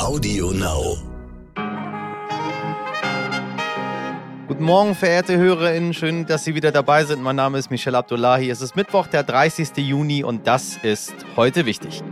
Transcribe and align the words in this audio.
Audio 0.00 0.50
Now. 0.52 0.96
Guten 4.48 4.64
Morgen, 4.64 4.94
verehrte 4.94 5.36
HörerInnen. 5.36 5.92
Schön, 5.92 6.24
dass 6.24 6.44
Sie 6.44 6.54
wieder 6.54 6.72
dabei 6.72 7.04
sind. 7.04 7.22
Mein 7.22 7.36
Name 7.36 7.58
ist 7.58 7.70
Michel 7.70 7.94
Abdullahi. 7.94 8.48
Es 8.48 8.62
ist 8.62 8.76
Mittwoch, 8.76 9.08
der 9.08 9.24
30. 9.24 9.76
Juni 9.76 10.24
und 10.24 10.46
das 10.46 10.78
ist 10.82 11.14
heute 11.36 11.66
wichtig. 11.66 12.02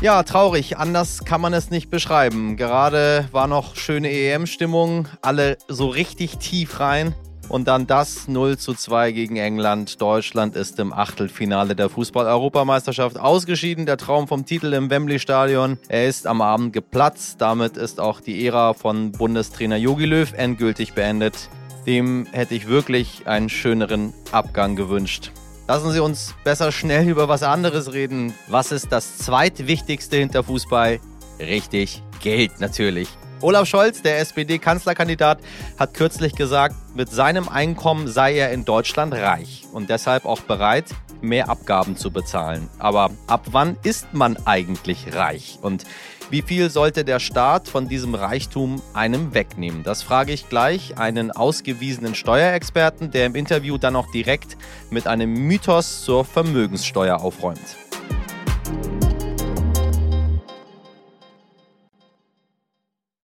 Ja, 0.00 0.22
traurig. 0.22 0.78
Anders 0.78 1.24
kann 1.24 1.40
man 1.40 1.52
es 1.52 1.70
nicht 1.70 1.90
beschreiben. 1.90 2.56
Gerade 2.56 3.28
war 3.32 3.48
noch 3.48 3.74
schöne 3.74 4.08
EM-Stimmung, 4.08 5.08
alle 5.20 5.58
so 5.66 5.88
richtig 5.88 6.38
tief 6.38 6.78
rein. 6.78 7.12
Und 7.48 7.68
dann 7.68 7.86
das 7.86 8.26
0 8.28 8.58
zu 8.58 8.74
2 8.74 9.12
gegen 9.12 9.36
England. 9.36 10.00
Deutschland 10.00 10.56
ist 10.56 10.78
im 10.80 10.92
Achtelfinale 10.92 11.76
der 11.76 11.88
Fußball-Europameisterschaft 11.88 13.18
ausgeschieden. 13.18 13.86
Der 13.86 13.96
Traum 13.96 14.26
vom 14.26 14.44
Titel 14.44 14.72
im 14.72 14.90
Wembley-Stadion. 14.90 15.78
Er 15.88 16.08
ist 16.08 16.26
am 16.26 16.40
Abend 16.40 16.72
geplatzt. 16.72 17.40
Damit 17.40 17.76
ist 17.76 18.00
auch 18.00 18.20
die 18.20 18.46
Ära 18.46 18.74
von 18.74 19.12
Bundestrainer 19.12 19.76
Jogi 19.76 20.06
Löw 20.06 20.32
endgültig 20.32 20.94
beendet. 20.94 21.48
Dem 21.86 22.26
hätte 22.32 22.54
ich 22.54 22.66
wirklich 22.66 23.28
einen 23.28 23.48
schöneren 23.48 24.12
Abgang 24.32 24.74
gewünscht. 24.74 25.30
Lassen 25.68 25.92
Sie 25.92 26.00
uns 26.00 26.34
besser 26.44 26.72
schnell 26.72 27.08
über 27.08 27.28
was 27.28 27.42
anderes 27.42 27.92
reden. 27.92 28.34
Was 28.48 28.72
ist 28.72 28.90
das 28.90 29.18
zweitwichtigste 29.18 30.16
hinter 30.16 30.42
Fußball? 30.42 31.00
Richtig, 31.38 32.02
Geld 32.20 32.60
natürlich. 32.60 33.08
Olaf 33.42 33.68
Scholz, 33.68 34.00
der 34.00 34.18
SPD-Kanzlerkandidat, 34.20 35.40
hat 35.78 35.92
kürzlich 35.92 36.34
gesagt, 36.34 36.74
mit 36.94 37.10
seinem 37.10 37.48
Einkommen 37.48 38.08
sei 38.08 38.38
er 38.38 38.50
in 38.50 38.64
Deutschland 38.64 39.12
reich 39.12 39.64
und 39.72 39.90
deshalb 39.90 40.24
auch 40.24 40.40
bereit, 40.40 40.86
mehr 41.20 41.50
Abgaben 41.50 41.96
zu 41.96 42.10
bezahlen. 42.10 42.68
Aber 42.78 43.10
ab 43.26 43.46
wann 43.50 43.76
ist 43.82 44.14
man 44.14 44.38
eigentlich 44.46 45.14
reich? 45.14 45.58
Und 45.60 45.84
wie 46.30 46.42
viel 46.42 46.70
sollte 46.70 47.04
der 47.04 47.20
Staat 47.20 47.68
von 47.68 47.88
diesem 47.88 48.14
Reichtum 48.14 48.82
einem 48.94 49.34
wegnehmen? 49.34 49.82
Das 49.82 50.02
frage 50.02 50.32
ich 50.32 50.48
gleich 50.48 50.98
einen 50.98 51.30
ausgewiesenen 51.30 52.14
Steuerexperten, 52.14 53.10
der 53.10 53.26
im 53.26 53.34
Interview 53.34 53.78
dann 53.78 53.96
auch 53.96 54.10
direkt 54.10 54.56
mit 54.90 55.06
einem 55.06 55.32
Mythos 55.32 56.02
zur 56.02 56.24
Vermögenssteuer 56.24 57.20
aufräumt. 57.20 57.85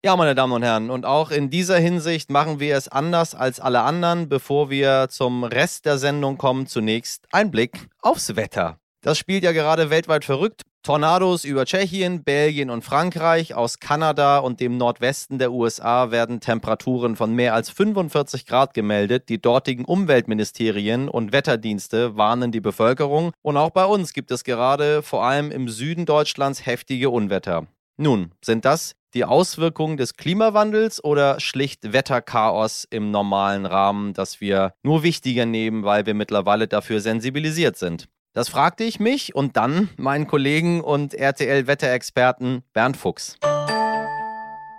Ja, 0.04 0.16
meine 0.16 0.34
Damen 0.34 0.52
und 0.52 0.64
Herren, 0.64 0.90
und 0.90 1.06
auch 1.06 1.30
in 1.30 1.48
dieser 1.48 1.78
Hinsicht 1.78 2.28
machen 2.28 2.58
wir 2.58 2.76
es 2.76 2.88
anders 2.88 3.36
als 3.36 3.60
alle 3.60 3.82
anderen. 3.82 4.28
Bevor 4.28 4.68
wir 4.68 5.06
zum 5.08 5.44
Rest 5.44 5.86
der 5.86 5.96
Sendung 5.96 6.38
kommen, 6.38 6.66
zunächst 6.66 7.28
ein 7.30 7.52
Blick 7.52 7.88
aufs 8.00 8.34
Wetter. 8.34 8.78
Das 9.02 9.16
spielt 9.16 9.44
ja 9.44 9.52
gerade 9.52 9.90
weltweit 9.90 10.24
verrückt. 10.24 10.62
Tornados 10.82 11.44
über 11.44 11.64
Tschechien, 11.66 12.24
Belgien 12.24 12.68
und 12.70 12.82
Frankreich, 12.82 13.54
aus 13.54 13.78
Kanada 13.78 14.38
und 14.38 14.58
dem 14.58 14.76
Nordwesten 14.76 15.38
der 15.38 15.52
USA 15.52 16.10
werden 16.10 16.40
Temperaturen 16.40 17.14
von 17.14 17.32
mehr 17.32 17.54
als 17.54 17.70
45 17.70 18.44
Grad 18.44 18.74
gemeldet. 18.74 19.28
Die 19.28 19.40
dortigen 19.40 19.84
Umweltministerien 19.84 21.08
und 21.08 21.32
Wetterdienste 21.32 22.16
warnen 22.16 22.50
die 22.50 22.60
Bevölkerung. 22.60 23.30
Und 23.40 23.56
auch 23.56 23.70
bei 23.70 23.84
uns 23.84 24.12
gibt 24.12 24.32
es 24.32 24.42
gerade 24.42 25.04
vor 25.04 25.22
allem 25.22 25.52
im 25.52 25.68
Süden 25.68 26.06
Deutschlands 26.06 26.66
heftige 26.66 27.10
Unwetter. 27.10 27.68
Nun, 27.98 28.32
sind 28.42 28.64
das 28.64 28.94
die 29.12 29.26
Auswirkungen 29.26 29.98
des 29.98 30.14
Klimawandels 30.14 31.04
oder 31.04 31.38
schlicht 31.40 31.92
Wetterchaos 31.92 32.86
im 32.88 33.10
normalen 33.10 33.66
Rahmen, 33.66 34.14
das 34.14 34.40
wir 34.40 34.72
nur 34.82 35.02
wichtiger 35.02 35.44
nehmen, 35.44 35.84
weil 35.84 36.06
wir 36.06 36.14
mittlerweile 36.14 36.68
dafür 36.68 37.00
sensibilisiert 37.00 37.76
sind? 37.76 38.08
Das 38.32 38.48
fragte 38.48 38.84
ich 38.84 38.98
mich 38.98 39.34
und 39.34 39.58
dann 39.58 39.90
meinen 39.98 40.26
Kollegen 40.26 40.80
und 40.80 41.12
RTL-Wetterexperten 41.12 42.62
Bernd 42.72 42.96
Fuchs. 42.96 43.38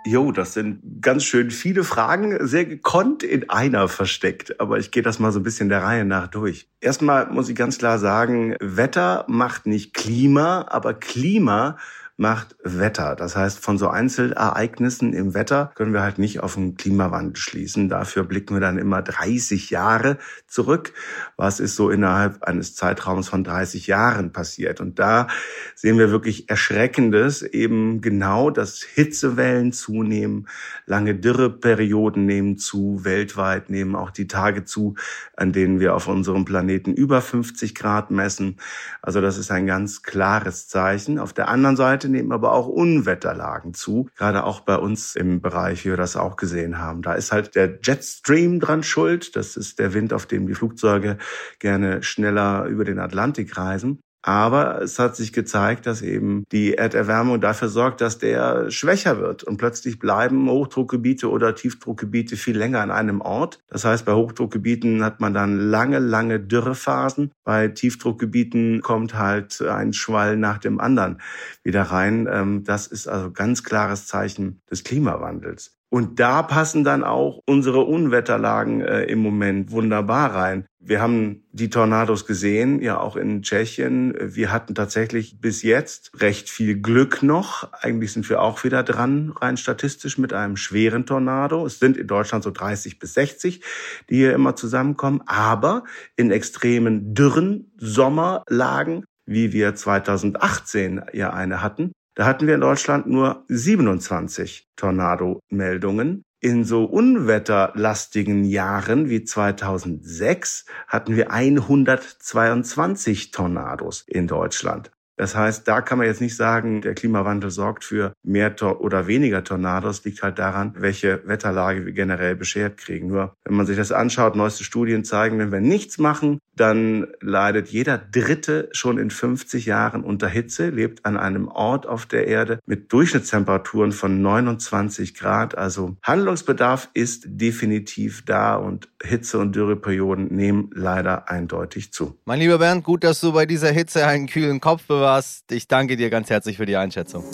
Jo, 0.06 0.32
das 0.32 0.52
sind 0.52 1.00
ganz 1.00 1.24
schön 1.24 1.50
viele 1.52 1.84
Fragen, 1.84 2.46
sehr 2.46 2.66
gekonnt 2.66 3.22
in 3.22 3.48
einer 3.48 3.88
versteckt. 3.88 4.60
Aber 4.60 4.78
ich 4.78 4.90
gehe 4.90 5.02
das 5.02 5.20
mal 5.20 5.32
so 5.32 5.38
ein 5.38 5.44
bisschen 5.44 5.68
der 5.68 5.82
Reihe 5.82 6.04
nach 6.04 6.26
durch. 6.26 6.68
Erstmal 6.80 7.30
muss 7.30 7.48
ich 7.48 7.56
ganz 7.56 7.78
klar 7.78 7.98
sagen, 7.98 8.56
Wetter 8.60 9.24
macht 9.28 9.66
nicht 9.66 9.94
Klima, 9.94 10.66
aber 10.68 10.92
Klima 10.92 11.78
macht 12.16 12.54
Wetter. 12.62 13.16
Das 13.16 13.34
heißt, 13.34 13.58
von 13.58 13.76
so 13.76 13.88
Einzelereignissen 13.88 15.12
im 15.12 15.34
Wetter 15.34 15.72
können 15.74 15.92
wir 15.92 16.02
halt 16.02 16.18
nicht 16.18 16.40
auf 16.40 16.54
den 16.54 16.76
Klimawandel 16.76 17.36
schließen. 17.36 17.88
Dafür 17.88 18.22
blicken 18.22 18.54
wir 18.54 18.60
dann 18.60 18.78
immer 18.78 19.02
30 19.02 19.70
Jahre 19.70 20.18
zurück. 20.46 20.92
Was 21.36 21.58
ist 21.58 21.74
so 21.74 21.90
innerhalb 21.90 22.44
eines 22.44 22.76
Zeitraums 22.76 23.28
von 23.28 23.42
30 23.42 23.88
Jahren 23.88 24.32
passiert? 24.32 24.80
Und 24.80 25.00
da 25.00 25.26
sehen 25.74 25.98
wir 25.98 26.12
wirklich 26.12 26.48
Erschreckendes, 26.48 27.42
eben 27.42 28.00
genau, 28.00 28.50
dass 28.50 28.82
Hitzewellen 28.82 29.72
zunehmen, 29.72 30.46
lange 30.86 31.16
Dürreperioden 31.16 32.26
nehmen 32.26 32.58
zu, 32.58 33.00
weltweit 33.02 33.70
nehmen 33.70 33.96
auch 33.96 34.10
die 34.10 34.28
Tage 34.28 34.64
zu, 34.64 34.94
an 35.36 35.52
denen 35.52 35.80
wir 35.80 35.96
auf 35.96 36.06
unserem 36.06 36.44
Planeten 36.44 36.92
über 36.92 37.20
50 37.20 37.74
Grad 37.74 38.12
messen. 38.12 38.58
Also 39.02 39.20
das 39.20 39.36
ist 39.36 39.50
ein 39.50 39.66
ganz 39.66 40.02
klares 40.02 40.68
Zeichen. 40.68 41.18
Auf 41.18 41.32
der 41.32 41.48
anderen 41.48 41.76
Seite 41.76 42.03
Seite 42.04 42.08
nehmen 42.10 42.32
aber 42.32 42.52
auch 42.52 42.66
Unwetterlagen 42.66 43.74
zu, 43.74 44.08
gerade 44.16 44.44
auch 44.44 44.60
bei 44.60 44.76
uns 44.76 45.16
im 45.16 45.40
Bereich, 45.40 45.84
wie 45.84 45.90
wir 45.90 45.96
das 45.96 46.16
auch 46.16 46.36
gesehen 46.36 46.78
haben. 46.78 47.02
Da 47.02 47.14
ist 47.14 47.32
halt 47.32 47.54
der 47.54 47.78
Jetstream 47.82 48.60
dran 48.60 48.82
schuld. 48.82 49.36
Das 49.36 49.56
ist 49.56 49.78
der 49.78 49.94
Wind, 49.94 50.12
auf 50.12 50.26
dem 50.26 50.46
die 50.46 50.54
Flugzeuge 50.54 51.18
gerne 51.58 52.02
schneller 52.02 52.66
über 52.66 52.84
den 52.84 52.98
Atlantik 52.98 53.56
reisen. 53.56 54.00
Aber 54.26 54.80
es 54.80 54.98
hat 54.98 55.16
sich 55.16 55.34
gezeigt, 55.34 55.84
dass 55.84 56.00
eben 56.00 56.44
die 56.50 56.72
Erderwärmung 56.72 57.42
dafür 57.42 57.68
sorgt, 57.68 58.00
dass 58.00 58.16
der 58.16 58.70
schwächer 58.70 59.20
wird. 59.20 59.44
Und 59.44 59.58
plötzlich 59.58 59.98
bleiben 59.98 60.48
Hochdruckgebiete 60.48 61.28
oder 61.28 61.54
Tiefdruckgebiete 61.54 62.36
viel 62.36 62.56
länger 62.56 62.80
an 62.80 62.90
einem 62.90 63.20
Ort. 63.20 63.62
Das 63.68 63.84
heißt, 63.84 64.06
bei 64.06 64.14
Hochdruckgebieten 64.14 65.04
hat 65.04 65.20
man 65.20 65.34
dann 65.34 65.58
lange, 65.58 65.98
lange 65.98 66.40
Dürrephasen. 66.40 67.32
Bei 67.44 67.68
Tiefdruckgebieten 67.68 68.80
kommt 68.80 69.12
halt 69.12 69.60
ein 69.60 69.92
Schwall 69.92 70.38
nach 70.38 70.56
dem 70.56 70.80
anderen 70.80 71.20
wieder 71.62 71.82
rein. 71.82 72.26
Ähm, 72.30 72.64
das 72.64 72.86
ist 72.86 73.06
also 73.06 73.30
ganz 73.30 73.62
klares 73.62 74.06
Zeichen 74.06 74.62
des 74.70 74.84
Klimawandels. 74.84 75.76
Und 75.94 76.18
da 76.18 76.42
passen 76.42 76.82
dann 76.82 77.04
auch 77.04 77.40
unsere 77.46 77.82
Unwetterlagen 77.82 78.80
äh, 78.80 79.04
im 79.04 79.20
Moment 79.20 79.70
wunderbar 79.70 80.34
rein. 80.34 80.66
Wir 80.80 81.00
haben 81.00 81.44
die 81.52 81.70
Tornados 81.70 82.26
gesehen, 82.26 82.82
ja 82.82 82.98
auch 82.98 83.14
in 83.14 83.42
Tschechien. 83.42 84.12
Wir 84.20 84.50
hatten 84.50 84.74
tatsächlich 84.74 85.40
bis 85.40 85.62
jetzt 85.62 86.20
recht 86.20 86.50
viel 86.50 86.80
Glück 86.80 87.22
noch. 87.22 87.72
Eigentlich 87.72 88.12
sind 88.12 88.28
wir 88.28 88.42
auch 88.42 88.64
wieder 88.64 88.82
dran, 88.82 89.34
rein 89.40 89.56
statistisch 89.56 90.18
mit 90.18 90.32
einem 90.32 90.56
schweren 90.56 91.06
Tornado. 91.06 91.64
Es 91.64 91.78
sind 91.78 91.96
in 91.96 92.08
Deutschland 92.08 92.42
so 92.42 92.50
30 92.50 92.98
bis 92.98 93.14
60, 93.14 93.62
die 94.10 94.16
hier 94.16 94.32
immer 94.32 94.56
zusammenkommen. 94.56 95.22
Aber 95.26 95.84
in 96.16 96.32
extremen 96.32 97.14
Dürren 97.14 97.70
Sommerlagen 97.76 99.04
wie 99.26 99.52
wir 99.52 99.74
2018 99.74 101.02
ja 101.12 101.32
eine 101.32 101.62
hatten, 101.62 101.92
da 102.14 102.26
hatten 102.26 102.46
wir 102.46 102.54
in 102.54 102.60
Deutschland 102.60 103.06
nur 103.06 103.44
27 103.48 104.68
Tornado-Meldungen. 104.76 106.24
In 106.40 106.64
so 106.64 106.84
unwetterlastigen 106.84 108.44
Jahren 108.44 109.08
wie 109.08 109.24
2006 109.24 110.66
hatten 110.86 111.16
wir 111.16 111.30
122 111.30 113.30
Tornados 113.30 114.04
in 114.06 114.26
Deutschland. 114.26 114.93
Das 115.16 115.36
heißt, 115.36 115.68
da 115.68 115.80
kann 115.80 115.98
man 115.98 116.06
jetzt 116.06 116.20
nicht 116.20 116.36
sagen, 116.36 116.80
der 116.80 116.94
Klimawandel 116.94 117.50
sorgt 117.50 117.84
für 117.84 118.12
mehr 118.24 118.56
Tor 118.56 118.80
oder 118.80 119.06
weniger 119.06 119.44
Tornados, 119.44 120.04
liegt 120.04 120.22
halt 120.22 120.38
daran, 120.38 120.74
welche 120.76 121.26
Wetterlage 121.26 121.86
wir 121.86 121.92
generell 121.92 122.34
beschert 122.34 122.76
kriegen. 122.76 123.08
Nur 123.08 123.34
wenn 123.44 123.54
man 123.54 123.66
sich 123.66 123.76
das 123.76 123.92
anschaut, 123.92 124.34
neueste 124.34 124.64
Studien 124.64 125.04
zeigen, 125.04 125.38
wenn 125.38 125.52
wir 125.52 125.60
nichts 125.60 125.98
machen, 125.98 126.38
dann 126.56 127.08
leidet 127.20 127.68
jeder 127.68 127.98
Dritte 127.98 128.68
schon 128.72 128.98
in 128.98 129.10
50 129.10 129.66
Jahren 129.66 130.04
unter 130.04 130.28
Hitze, 130.28 130.70
lebt 130.70 131.04
an 131.04 131.16
einem 131.16 131.48
Ort 131.48 131.86
auf 131.86 132.06
der 132.06 132.26
Erde 132.26 132.58
mit 132.66 132.92
Durchschnittstemperaturen 132.92 133.92
von 133.92 134.22
29 134.22 135.14
Grad. 135.14 135.56
Also 135.56 135.96
Handlungsbedarf 136.02 136.90
ist 136.94 137.24
definitiv 137.26 138.24
da 138.24 138.56
und 138.56 138.88
Hitze- 139.04 139.38
und 139.38 139.54
Dürreperioden 139.54 140.34
nehmen 140.34 140.70
leider 140.74 141.28
eindeutig 141.28 141.92
zu. 141.92 142.18
Mein 142.24 142.40
lieber 142.40 142.58
Bernd, 142.58 142.84
gut, 142.84 143.04
dass 143.04 143.20
du 143.20 143.32
bei 143.32 143.46
dieser 143.46 143.70
Hitze 143.70 144.06
einen 144.06 144.26
kühlen 144.26 144.60
Kopf 144.60 144.86
bewahrst. 144.86 145.52
Ich 145.52 145.68
danke 145.68 145.96
dir 145.96 146.10
ganz 146.10 146.30
herzlich 146.30 146.56
für 146.56 146.66
die 146.66 146.76
Einschätzung. 146.76 147.24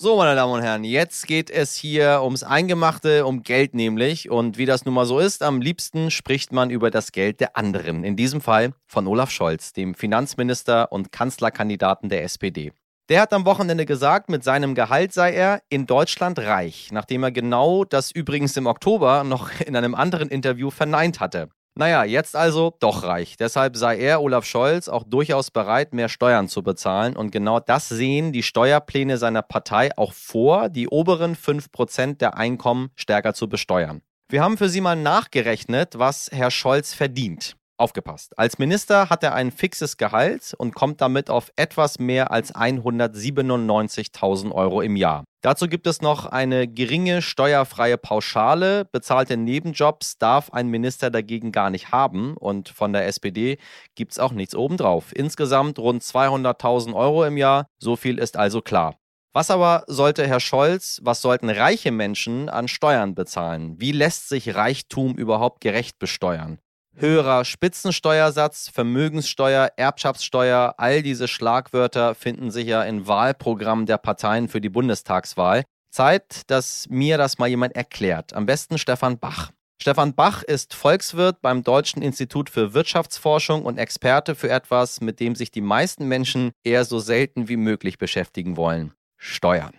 So, 0.00 0.16
meine 0.16 0.36
Damen 0.36 0.52
und 0.52 0.62
Herren, 0.62 0.84
jetzt 0.84 1.26
geht 1.26 1.50
es 1.50 1.74
hier 1.74 2.20
ums 2.22 2.44
Eingemachte, 2.44 3.26
um 3.26 3.42
Geld 3.42 3.74
nämlich. 3.74 4.30
Und 4.30 4.56
wie 4.56 4.64
das 4.64 4.84
nun 4.84 4.94
mal 4.94 5.06
so 5.06 5.18
ist, 5.18 5.42
am 5.42 5.60
liebsten 5.60 6.12
spricht 6.12 6.52
man 6.52 6.70
über 6.70 6.92
das 6.92 7.10
Geld 7.10 7.40
der 7.40 7.56
anderen. 7.56 8.04
In 8.04 8.14
diesem 8.14 8.40
Fall 8.40 8.74
von 8.86 9.08
Olaf 9.08 9.32
Scholz, 9.32 9.72
dem 9.72 9.96
Finanzminister 9.96 10.92
und 10.92 11.10
Kanzlerkandidaten 11.10 12.08
der 12.10 12.22
SPD. 12.22 12.70
Der 13.08 13.22
hat 13.22 13.32
am 13.32 13.46
Wochenende 13.46 13.86
gesagt, 13.86 14.28
mit 14.28 14.44
seinem 14.44 14.74
Gehalt 14.74 15.14
sei 15.14 15.32
er 15.32 15.62
in 15.70 15.86
Deutschland 15.86 16.38
reich, 16.38 16.90
nachdem 16.92 17.22
er 17.22 17.32
genau 17.32 17.84
das 17.84 18.10
übrigens 18.10 18.54
im 18.58 18.66
Oktober 18.66 19.24
noch 19.24 19.48
in 19.66 19.74
einem 19.76 19.94
anderen 19.94 20.28
Interview 20.28 20.68
verneint 20.68 21.18
hatte. 21.18 21.48
Naja, 21.74 22.04
jetzt 22.04 22.36
also 22.36 22.74
doch 22.80 23.04
reich. 23.04 23.36
Deshalb 23.38 23.76
sei 23.76 23.98
er, 23.98 24.20
Olaf 24.20 24.44
Scholz, 24.44 24.88
auch 24.88 25.04
durchaus 25.04 25.50
bereit, 25.50 25.94
mehr 25.94 26.10
Steuern 26.10 26.48
zu 26.48 26.62
bezahlen. 26.62 27.16
Und 27.16 27.30
genau 27.30 27.60
das 27.60 27.88
sehen 27.88 28.32
die 28.32 28.42
Steuerpläne 28.42 29.16
seiner 29.16 29.42
Partei 29.42 29.96
auch 29.96 30.12
vor, 30.12 30.68
die 30.68 30.88
oberen 30.88 31.34
5% 31.34 32.18
der 32.18 32.36
Einkommen 32.36 32.90
stärker 32.94 33.32
zu 33.32 33.48
besteuern. 33.48 34.02
Wir 34.28 34.42
haben 34.42 34.58
für 34.58 34.68
Sie 34.68 34.82
mal 34.82 34.96
nachgerechnet, 34.96 35.98
was 35.98 36.28
Herr 36.30 36.50
Scholz 36.50 36.92
verdient. 36.92 37.56
Aufgepasst. 37.78 38.36
Als 38.36 38.58
Minister 38.58 39.08
hat 39.08 39.22
er 39.22 39.34
ein 39.34 39.52
fixes 39.52 39.96
Gehalt 39.96 40.52
und 40.58 40.74
kommt 40.74 41.00
damit 41.00 41.30
auf 41.30 41.52
etwas 41.54 42.00
mehr 42.00 42.32
als 42.32 42.52
197.000 42.52 44.50
Euro 44.50 44.82
im 44.82 44.96
Jahr. 44.96 45.22
Dazu 45.42 45.68
gibt 45.68 45.86
es 45.86 46.02
noch 46.02 46.26
eine 46.26 46.66
geringe 46.66 47.22
steuerfreie 47.22 47.96
Pauschale. 47.96 48.84
Bezahlte 48.84 49.36
Nebenjobs 49.36 50.18
darf 50.18 50.50
ein 50.52 50.66
Minister 50.66 51.10
dagegen 51.10 51.52
gar 51.52 51.70
nicht 51.70 51.92
haben 51.92 52.36
und 52.36 52.68
von 52.68 52.92
der 52.92 53.06
SPD 53.06 53.58
gibt 53.94 54.10
es 54.10 54.18
auch 54.18 54.32
nichts 54.32 54.56
obendrauf. 54.56 55.14
Insgesamt 55.14 55.78
rund 55.78 56.02
200.000 56.02 56.94
Euro 56.94 57.24
im 57.24 57.36
Jahr. 57.36 57.66
So 57.78 57.94
viel 57.94 58.18
ist 58.18 58.36
also 58.36 58.60
klar. 58.60 58.96
Was 59.32 59.52
aber 59.52 59.84
sollte 59.86 60.26
Herr 60.26 60.40
Scholz, 60.40 60.98
was 61.04 61.22
sollten 61.22 61.48
reiche 61.48 61.92
Menschen 61.92 62.48
an 62.48 62.66
Steuern 62.66 63.14
bezahlen? 63.14 63.78
Wie 63.78 63.92
lässt 63.92 64.28
sich 64.28 64.56
Reichtum 64.56 65.14
überhaupt 65.14 65.60
gerecht 65.60 66.00
besteuern? 66.00 66.58
Höherer 67.00 67.44
Spitzensteuersatz, 67.44 68.70
Vermögenssteuer, 68.72 69.70
Erbschaftssteuer, 69.76 70.74
all 70.78 71.02
diese 71.02 71.28
Schlagwörter 71.28 72.14
finden 72.14 72.50
sich 72.50 72.66
ja 72.66 72.82
in 72.82 73.06
Wahlprogrammen 73.06 73.86
der 73.86 73.98
Parteien 73.98 74.48
für 74.48 74.60
die 74.60 74.68
Bundestagswahl. 74.68 75.64
Zeit, 75.90 76.42
dass 76.48 76.86
mir 76.90 77.18
das 77.18 77.38
mal 77.38 77.48
jemand 77.48 77.74
erklärt. 77.74 78.32
Am 78.34 78.46
besten 78.46 78.78
Stefan 78.78 79.18
Bach. 79.18 79.50
Stefan 79.80 80.14
Bach 80.14 80.42
ist 80.42 80.74
Volkswirt 80.74 81.40
beim 81.40 81.62
Deutschen 81.62 82.02
Institut 82.02 82.50
für 82.50 82.74
Wirtschaftsforschung 82.74 83.64
und 83.64 83.78
Experte 83.78 84.34
für 84.34 84.50
etwas, 84.50 85.00
mit 85.00 85.20
dem 85.20 85.36
sich 85.36 85.50
die 85.52 85.60
meisten 85.60 86.08
Menschen 86.08 86.50
eher 86.64 86.84
so 86.84 86.98
selten 86.98 87.48
wie 87.48 87.56
möglich 87.56 87.96
beschäftigen 87.98 88.56
wollen. 88.56 88.92
Steuern. 89.16 89.72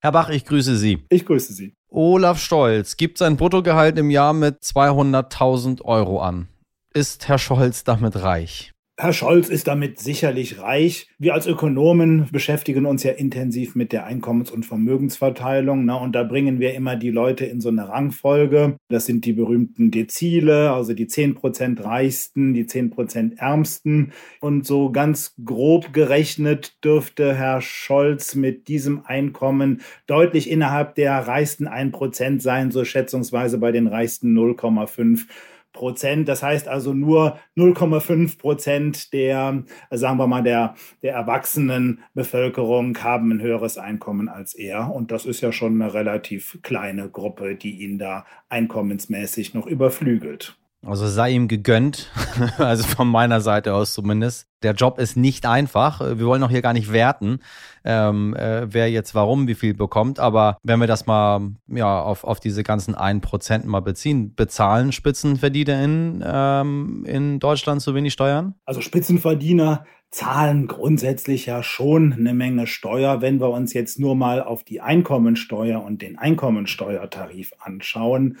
Herr 0.00 0.12
Bach, 0.12 0.28
ich 0.28 0.44
grüße 0.44 0.76
Sie. 0.76 1.04
Ich 1.08 1.24
grüße 1.24 1.52
Sie. 1.52 1.74
Olaf 1.88 2.40
Stolz 2.40 2.96
gibt 2.96 3.16
sein 3.16 3.36
Bruttogehalt 3.36 3.96
im 3.96 4.10
Jahr 4.10 4.32
mit 4.32 4.60
200.000 4.62 5.82
Euro 5.82 6.20
an. 6.20 6.48
Ist 6.96 7.26
Herr 7.26 7.38
Scholz 7.38 7.82
damit 7.82 8.22
reich? 8.22 8.72
Herr 8.96 9.12
Scholz 9.12 9.48
ist 9.48 9.66
damit 9.66 9.98
sicherlich 9.98 10.60
reich. 10.60 11.08
Wir 11.18 11.34
als 11.34 11.48
Ökonomen 11.48 12.28
beschäftigen 12.30 12.86
uns 12.86 13.02
ja 13.02 13.10
intensiv 13.10 13.74
mit 13.74 13.90
der 13.90 14.06
Einkommens- 14.06 14.52
und 14.52 14.64
Vermögensverteilung. 14.64 15.84
Ne? 15.86 15.98
Und 15.98 16.12
da 16.12 16.22
bringen 16.22 16.60
wir 16.60 16.74
immer 16.74 16.94
die 16.94 17.10
Leute 17.10 17.46
in 17.46 17.60
so 17.60 17.68
eine 17.68 17.88
Rangfolge. 17.88 18.76
Das 18.88 19.06
sind 19.06 19.24
die 19.24 19.32
berühmten 19.32 19.90
Dezile, 19.90 20.70
also 20.70 20.94
die 20.94 21.06
10% 21.06 21.82
Reichsten, 21.82 22.54
die 22.54 22.64
10% 22.64 23.38
Ärmsten. 23.38 24.12
Und 24.40 24.64
so 24.64 24.92
ganz 24.92 25.34
grob 25.44 25.92
gerechnet 25.92 26.76
dürfte 26.84 27.34
Herr 27.34 27.60
Scholz 27.60 28.36
mit 28.36 28.68
diesem 28.68 29.04
Einkommen 29.04 29.80
deutlich 30.06 30.48
innerhalb 30.48 30.94
der 30.94 31.18
reichsten 31.26 31.66
1% 31.66 32.40
sein, 32.40 32.70
so 32.70 32.84
schätzungsweise 32.84 33.58
bei 33.58 33.72
den 33.72 33.88
reichsten 33.88 34.38
0,5 34.38 35.26
Prozent. 35.74 36.26
Das 36.28 36.42
heißt 36.42 36.68
also 36.68 36.94
nur 36.94 37.38
0,5 37.58 38.38
Prozent 38.38 39.12
der, 39.12 39.64
sagen 39.90 40.16
wir 40.16 40.26
mal, 40.26 40.42
der, 40.42 40.74
der 41.02 41.12
erwachsenen 41.12 42.02
Bevölkerung 42.14 42.96
haben 43.02 43.32
ein 43.32 43.42
höheres 43.42 43.76
Einkommen 43.76 44.30
als 44.30 44.54
er. 44.54 44.90
Und 44.90 45.10
das 45.10 45.26
ist 45.26 45.42
ja 45.42 45.52
schon 45.52 45.82
eine 45.82 45.92
relativ 45.92 46.58
kleine 46.62 47.10
Gruppe, 47.10 47.56
die 47.56 47.82
ihn 47.82 47.98
da 47.98 48.24
einkommensmäßig 48.48 49.52
noch 49.52 49.66
überflügelt. 49.66 50.56
Also 50.86 51.08
sei 51.08 51.30
ihm 51.30 51.48
gegönnt, 51.48 52.10
also 52.58 52.84
von 52.84 53.08
meiner 53.08 53.40
Seite 53.40 53.74
aus 53.74 53.94
zumindest. 53.94 54.48
Der 54.62 54.72
Job 54.72 54.98
ist 54.98 55.16
nicht 55.16 55.46
einfach. 55.46 56.00
Wir 56.00 56.26
wollen 56.26 56.42
auch 56.42 56.50
hier 56.50 56.62
gar 56.62 56.72
nicht 56.72 56.92
werten, 56.92 57.40
ähm, 57.84 58.34
äh, 58.34 58.72
wer 58.72 58.90
jetzt 58.90 59.14
warum 59.14 59.46
wie 59.46 59.54
viel 59.54 59.74
bekommt. 59.74 60.18
Aber 60.18 60.58
wenn 60.62 60.80
wir 60.80 60.86
das 60.86 61.06
mal 61.06 61.52
ja, 61.68 62.00
auf, 62.00 62.24
auf 62.24 62.40
diese 62.40 62.62
ganzen 62.62 62.94
1% 62.94 63.66
mal 63.66 63.80
beziehen, 63.80 64.34
bezahlen 64.34 64.92
Spitzenverdiener 64.92 65.82
in, 65.82 66.24
ähm, 66.26 67.04
in 67.06 67.40
Deutschland 67.40 67.82
zu 67.82 67.94
wenig 67.94 68.12
Steuern? 68.12 68.54
Also 68.64 68.80
Spitzenverdiener 68.80 69.84
zahlen 70.10 70.68
grundsätzlich 70.68 71.46
ja 71.46 71.62
schon 71.62 72.12
eine 72.12 72.34
Menge 72.34 72.66
Steuer. 72.66 73.20
Wenn 73.20 73.40
wir 73.40 73.50
uns 73.50 73.72
jetzt 73.72 73.98
nur 73.98 74.14
mal 74.14 74.42
auf 74.42 74.62
die 74.64 74.80
Einkommensteuer 74.80 75.82
und 75.82 76.02
den 76.02 76.18
Einkommensteuertarif 76.18 77.52
anschauen, 77.58 78.38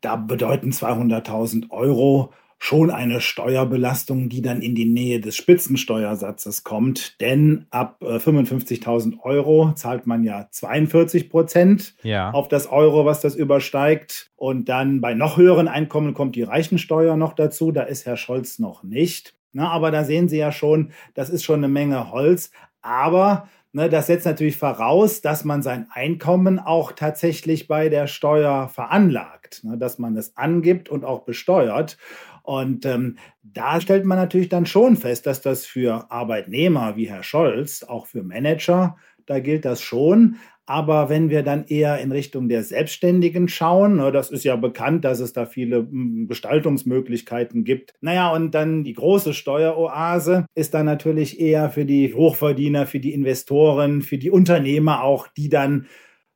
da 0.00 0.16
bedeuten 0.16 0.70
200.000 0.70 1.70
Euro 1.70 2.32
schon 2.62 2.90
eine 2.90 3.22
Steuerbelastung, 3.22 4.28
die 4.28 4.42
dann 4.42 4.60
in 4.60 4.74
die 4.74 4.84
Nähe 4.84 5.18
des 5.18 5.34
Spitzensteuersatzes 5.34 6.62
kommt. 6.62 7.18
Denn 7.18 7.66
ab 7.70 7.96
55.000 8.02 9.14
äh, 9.14 9.16
Euro 9.22 9.72
zahlt 9.72 10.06
man 10.06 10.24
ja 10.24 10.46
42 10.50 11.30
Prozent 11.30 11.94
ja. 12.02 12.30
auf 12.32 12.48
das 12.48 12.66
Euro, 12.66 13.06
was 13.06 13.20
das 13.22 13.34
übersteigt. 13.34 14.30
Und 14.36 14.68
dann 14.68 15.00
bei 15.00 15.14
noch 15.14 15.38
höheren 15.38 15.68
Einkommen 15.68 16.12
kommt 16.12 16.36
die 16.36 16.42
Reichensteuer 16.42 17.16
noch 17.16 17.32
dazu. 17.32 17.72
Da 17.72 17.84
ist 17.84 18.04
Herr 18.04 18.18
Scholz 18.18 18.58
noch 18.58 18.82
nicht. 18.82 19.34
Na, 19.52 19.70
aber 19.70 19.90
da 19.90 20.04
sehen 20.04 20.28
Sie 20.28 20.38
ja 20.38 20.52
schon, 20.52 20.92
das 21.14 21.30
ist 21.30 21.44
schon 21.44 21.60
eine 21.60 21.68
Menge 21.68 22.12
Holz. 22.12 22.50
Aber 22.82 23.48
Ne, 23.72 23.88
das 23.88 24.08
setzt 24.08 24.26
natürlich 24.26 24.56
voraus, 24.56 25.20
dass 25.20 25.44
man 25.44 25.62
sein 25.62 25.86
Einkommen 25.92 26.58
auch 26.58 26.90
tatsächlich 26.90 27.68
bei 27.68 27.88
der 27.88 28.08
Steuer 28.08 28.68
veranlagt, 28.68 29.62
ne, 29.62 29.78
dass 29.78 29.98
man 29.98 30.16
es 30.16 30.36
angibt 30.36 30.88
und 30.88 31.04
auch 31.04 31.24
besteuert. 31.24 31.96
Und 32.42 32.84
ähm, 32.84 33.16
da 33.44 33.80
stellt 33.80 34.04
man 34.04 34.18
natürlich 34.18 34.48
dann 34.48 34.66
schon 34.66 34.96
fest, 34.96 35.26
dass 35.26 35.40
das 35.40 35.66
für 35.66 36.10
Arbeitnehmer 36.10 36.96
wie 36.96 37.08
Herr 37.08 37.22
Scholz, 37.22 37.84
auch 37.84 38.06
für 38.06 38.24
Manager, 38.24 38.96
da 39.26 39.38
gilt 39.38 39.64
das 39.64 39.80
schon. 39.80 40.36
Aber 40.66 41.08
wenn 41.08 41.30
wir 41.30 41.42
dann 41.42 41.64
eher 41.66 41.98
in 41.98 42.12
Richtung 42.12 42.48
der 42.48 42.62
Selbstständigen 42.62 43.48
schauen, 43.48 43.96
ne, 43.96 44.12
das 44.12 44.30
ist 44.30 44.44
ja 44.44 44.54
bekannt, 44.56 45.04
dass 45.04 45.18
es 45.18 45.32
da 45.32 45.46
viele 45.46 45.78
hm, 45.78 46.26
Gestaltungsmöglichkeiten 46.28 47.64
gibt. 47.64 47.94
Naja, 48.00 48.32
und 48.32 48.54
dann 48.54 48.84
die 48.84 48.92
große 48.92 49.34
Steueroase 49.34 50.46
ist 50.54 50.74
dann 50.74 50.86
natürlich 50.86 51.40
eher 51.40 51.70
für 51.70 51.84
die 51.84 52.14
Hochverdiener, 52.14 52.86
für 52.86 53.00
die 53.00 53.12
Investoren, 53.12 54.02
für 54.02 54.18
die 54.18 54.30
Unternehmer 54.30 55.02
auch, 55.02 55.26
die 55.28 55.48
dann 55.48 55.86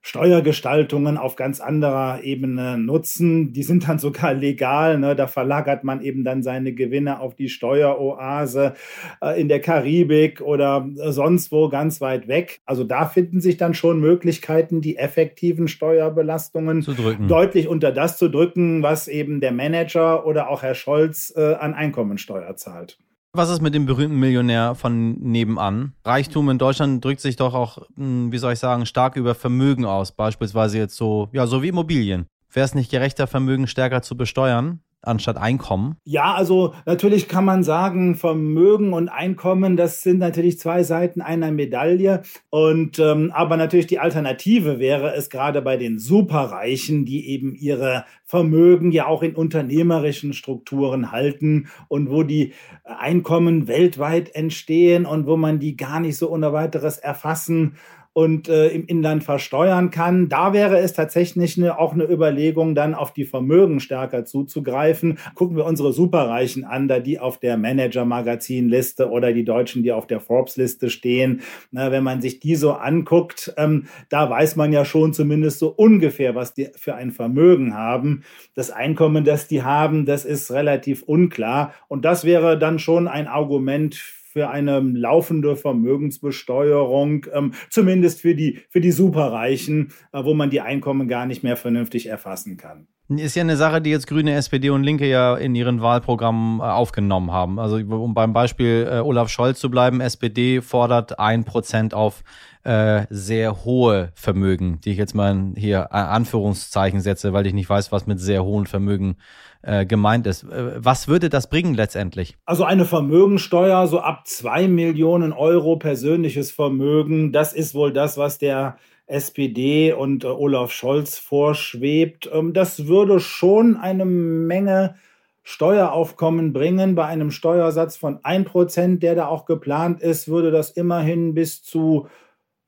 Steuergestaltungen 0.06 1.16
auf 1.16 1.34
ganz 1.34 1.60
anderer 1.60 2.22
Ebene 2.22 2.76
nutzen. 2.76 3.54
Die 3.54 3.62
sind 3.62 3.88
dann 3.88 3.98
sogar 3.98 4.34
legal. 4.34 4.98
Ne? 4.98 5.16
Da 5.16 5.26
verlagert 5.26 5.82
man 5.82 6.02
eben 6.02 6.24
dann 6.24 6.42
seine 6.42 6.74
Gewinne 6.74 7.20
auf 7.20 7.34
die 7.34 7.48
Steueroase 7.48 8.74
äh, 9.22 9.40
in 9.40 9.48
der 9.48 9.60
Karibik 9.60 10.42
oder 10.42 10.86
sonst 10.94 11.50
wo 11.52 11.70
ganz 11.70 12.02
weit 12.02 12.28
weg. 12.28 12.60
Also 12.66 12.84
da 12.84 13.06
finden 13.06 13.40
sich 13.40 13.56
dann 13.56 13.72
schon 13.72 13.98
Möglichkeiten, 13.98 14.82
die 14.82 14.98
effektiven 14.98 15.68
Steuerbelastungen 15.68 16.86
deutlich 17.26 17.66
unter 17.66 17.90
das 17.90 18.18
zu 18.18 18.28
drücken, 18.28 18.82
was 18.82 19.08
eben 19.08 19.40
der 19.40 19.52
Manager 19.52 20.26
oder 20.26 20.50
auch 20.50 20.62
Herr 20.62 20.74
Scholz 20.74 21.32
äh, 21.34 21.54
an 21.54 21.72
Einkommensteuer 21.72 22.56
zahlt. 22.56 22.98
Was 23.36 23.50
ist 23.50 23.60
mit 23.60 23.74
dem 23.74 23.84
berühmten 23.84 24.20
Millionär 24.20 24.76
von 24.76 25.14
nebenan? 25.18 25.92
Reichtum 26.04 26.50
in 26.50 26.58
Deutschland 26.58 27.04
drückt 27.04 27.20
sich 27.20 27.34
doch 27.34 27.52
auch, 27.52 27.78
hm, 27.96 28.30
wie 28.30 28.38
soll 28.38 28.52
ich 28.52 28.60
sagen, 28.60 28.86
stark 28.86 29.16
über 29.16 29.34
Vermögen 29.34 29.84
aus. 29.84 30.12
Beispielsweise 30.12 30.78
jetzt 30.78 30.94
so, 30.94 31.30
ja, 31.32 31.48
so 31.48 31.60
wie 31.60 31.68
Immobilien. 31.68 32.26
Wäre 32.52 32.64
es 32.64 32.76
nicht 32.76 32.92
gerechter, 32.92 33.26
Vermögen 33.26 33.66
stärker 33.66 34.02
zu 34.02 34.16
besteuern? 34.16 34.84
Anstatt 35.06 35.36
Einkommen? 35.36 35.96
Ja, 36.04 36.34
also 36.34 36.74
natürlich 36.86 37.28
kann 37.28 37.44
man 37.44 37.62
sagen, 37.62 38.14
Vermögen 38.14 38.92
und 38.92 39.08
Einkommen, 39.08 39.76
das 39.76 40.02
sind 40.02 40.18
natürlich 40.18 40.58
zwei 40.58 40.82
Seiten 40.82 41.20
einer 41.20 41.50
Medaille. 41.50 42.22
Und 42.50 42.98
ähm, 42.98 43.32
aber 43.34 43.56
natürlich 43.56 43.86
die 43.86 43.98
Alternative 43.98 44.78
wäre 44.78 45.14
es 45.14 45.30
gerade 45.30 45.62
bei 45.62 45.76
den 45.76 45.98
Superreichen, 45.98 47.04
die 47.04 47.28
eben 47.28 47.54
ihre 47.54 48.04
Vermögen 48.24 48.90
ja 48.92 49.06
auch 49.06 49.22
in 49.22 49.34
unternehmerischen 49.34 50.32
Strukturen 50.32 51.12
halten 51.12 51.68
und 51.88 52.10
wo 52.10 52.22
die 52.22 52.52
Einkommen 52.84 53.68
weltweit 53.68 54.34
entstehen 54.34 55.06
und 55.06 55.26
wo 55.26 55.36
man 55.36 55.58
die 55.58 55.76
gar 55.76 56.00
nicht 56.00 56.16
so 56.16 56.30
ohne 56.30 56.52
weiteres 56.52 56.98
erfassen 56.98 57.76
und 58.14 58.48
äh, 58.48 58.68
im 58.68 58.86
Inland 58.86 59.24
versteuern 59.24 59.90
kann. 59.90 60.28
Da 60.28 60.52
wäre 60.52 60.78
es 60.78 60.92
tatsächlich 60.92 61.58
eine, 61.58 61.78
auch 61.78 61.92
eine 61.92 62.04
Überlegung, 62.04 62.74
dann 62.76 62.94
auf 62.94 63.12
die 63.12 63.24
Vermögen 63.24 63.80
stärker 63.80 64.24
zuzugreifen. 64.24 65.18
Gucken 65.34 65.56
wir 65.56 65.66
unsere 65.66 65.92
Superreichen 65.92 66.64
an, 66.64 66.86
da 66.86 67.00
die 67.00 67.18
auf 67.18 67.38
der 67.38 67.56
Manager-Magazin-Liste 67.56 69.10
oder 69.10 69.32
die 69.32 69.44
Deutschen, 69.44 69.82
die 69.82 69.92
auf 69.92 70.06
der 70.06 70.20
Forbes-Liste 70.20 70.90
stehen. 70.90 71.42
Na, 71.72 71.90
wenn 71.90 72.04
man 72.04 72.22
sich 72.22 72.38
die 72.38 72.54
so 72.54 72.72
anguckt, 72.72 73.52
ähm, 73.56 73.86
da 74.08 74.30
weiß 74.30 74.54
man 74.54 74.72
ja 74.72 74.84
schon 74.84 75.12
zumindest 75.12 75.58
so 75.58 75.68
ungefähr, 75.68 76.36
was 76.36 76.54
die 76.54 76.68
für 76.76 76.94
ein 76.94 77.10
Vermögen 77.10 77.74
haben. 77.74 78.22
Das 78.54 78.70
Einkommen, 78.70 79.24
das 79.24 79.48
die 79.48 79.64
haben, 79.64 80.06
das 80.06 80.24
ist 80.24 80.52
relativ 80.52 81.02
unklar. 81.02 81.74
Und 81.88 82.04
das 82.04 82.24
wäre 82.24 82.56
dann 82.56 82.78
schon 82.78 83.08
ein 83.08 83.26
Argument 83.26 84.00
für 84.34 84.50
eine 84.50 84.80
laufende 84.80 85.54
Vermögensbesteuerung, 85.54 87.26
ähm, 87.32 87.52
zumindest 87.70 88.20
für 88.20 88.34
die, 88.34 88.58
für 88.68 88.80
die 88.80 88.90
Superreichen, 88.90 89.92
äh, 90.12 90.24
wo 90.24 90.34
man 90.34 90.50
die 90.50 90.60
Einkommen 90.60 91.06
gar 91.06 91.24
nicht 91.24 91.44
mehr 91.44 91.56
vernünftig 91.56 92.06
erfassen 92.06 92.56
kann. 92.56 92.88
Ist 93.08 93.34
ja 93.34 93.42
eine 93.42 93.58
Sache, 93.58 93.82
die 93.82 93.90
jetzt 93.90 94.06
Grüne, 94.06 94.34
SPD 94.34 94.70
und 94.70 94.82
Linke 94.82 95.06
ja 95.06 95.36
in 95.36 95.54
ihren 95.54 95.82
Wahlprogrammen 95.82 96.60
äh, 96.60 96.62
aufgenommen 96.62 97.32
haben. 97.32 97.58
Also 97.58 97.76
um 97.76 98.14
beim 98.14 98.32
Beispiel 98.32 98.88
äh, 98.90 99.00
Olaf 99.00 99.28
Scholz 99.28 99.60
zu 99.60 99.70
bleiben, 99.70 100.00
SPD 100.00 100.62
fordert 100.62 101.18
ein 101.18 101.44
Prozent 101.44 101.92
auf 101.92 102.24
äh, 102.62 103.02
sehr 103.10 103.66
hohe 103.66 104.10
Vermögen, 104.14 104.80
die 104.80 104.92
ich 104.92 104.96
jetzt 104.96 105.14
mal 105.14 105.52
hier 105.54 105.92
Anführungszeichen 105.92 107.02
setze, 107.02 107.34
weil 107.34 107.46
ich 107.46 107.52
nicht 107.52 107.68
weiß, 107.68 107.92
was 107.92 108.06
mit 108.06 108.20
sehr 108.20 108.42
hohen 108.42 108.64
Vermögen 108.64 109.16
äh, 109.60 109.84
gemeint 109.84 110.26
ist. 110.26 110.44
Äh, 110.44 110.72
was 110.76 111.06
würde 111.06 111.28
das 111.28 111.50
bringen 111.50 111.74
letztendlich? 111.74 112.36
Also 112.46 112.64
eine 112.64 112.86
Vermögensteuer 112.86 113.86
so 113.86 114.00
ab 114.00 114.26
zwei 114.26 114.66
Millionen 114.66 115.34
Euro 115.34 115.76
persönliches 115.76 116.52
Vermögen, 116.52 117.32
das 117.32 117.52
ist 117.52 117.74
wohl 117.74 117.92
das, 117.92 118.16
was 118.16 118.38
der 118.38 118.78
SPD 119.06 119.92
und 119.92 120.24
äh, 120.24 120.28
Olaf 120.28 120.72
Scholz 120.72 121.18
vorschwebt. 121.18 122.28
Ähm, 122.32 122.52
das 122.52 122.86
würde 122.86 123.20
schon 123.20 123.76
eine 123.76 124.04
Menge 124.04 124.96
Steueraufkommen 125.42 126.52
bringen. 126.52 126.94
Bei 126.94 127.04
einem 127.04 127.30
Steuersatz 127.30 127.96
von 127.96 128.18
1%, 128.20 128.98
der 128.98 129.14
da 129.14 129.26
auch 129.26 129.44
geplant 129.44 130.00
ist, 130.00 130.26
würde 130.26 130.50
das 130.50 130.70
immerhin 130.70 131.34
bis 131.34 131.62
zu 131.62 132.08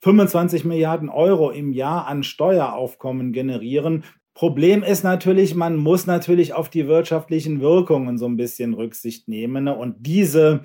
25 0.00 0.64
Milliarden 0.64 1.08
Euro 1.08 1.50
im 1.50 1.72
Jahr 1.72 2.06
an 2.06 2.22
Steueraufkommen 2.22 3.32
generieren. 3.32 4.04
Problem 4.34 4.82
ist 4.82 5.02
natürlich, 5.02 5.54
man 5.54 5.76
muss 5.76 6.06
natürlich 6.06 6.52
auf 6.52 6.68
die 6.68 6.86
wirtschaftlichen 6.86 7.62
Wirkungen 7.62 8.18
so 8.18 8.26
ein 8.26 8.36
bisschen 8.36 8.74
Rücksicht 8.74 9.28
nehmen. 9.28 9.64
Ne? 9.64 9.74
Und 9.74 9.96
diese 10.00 10.60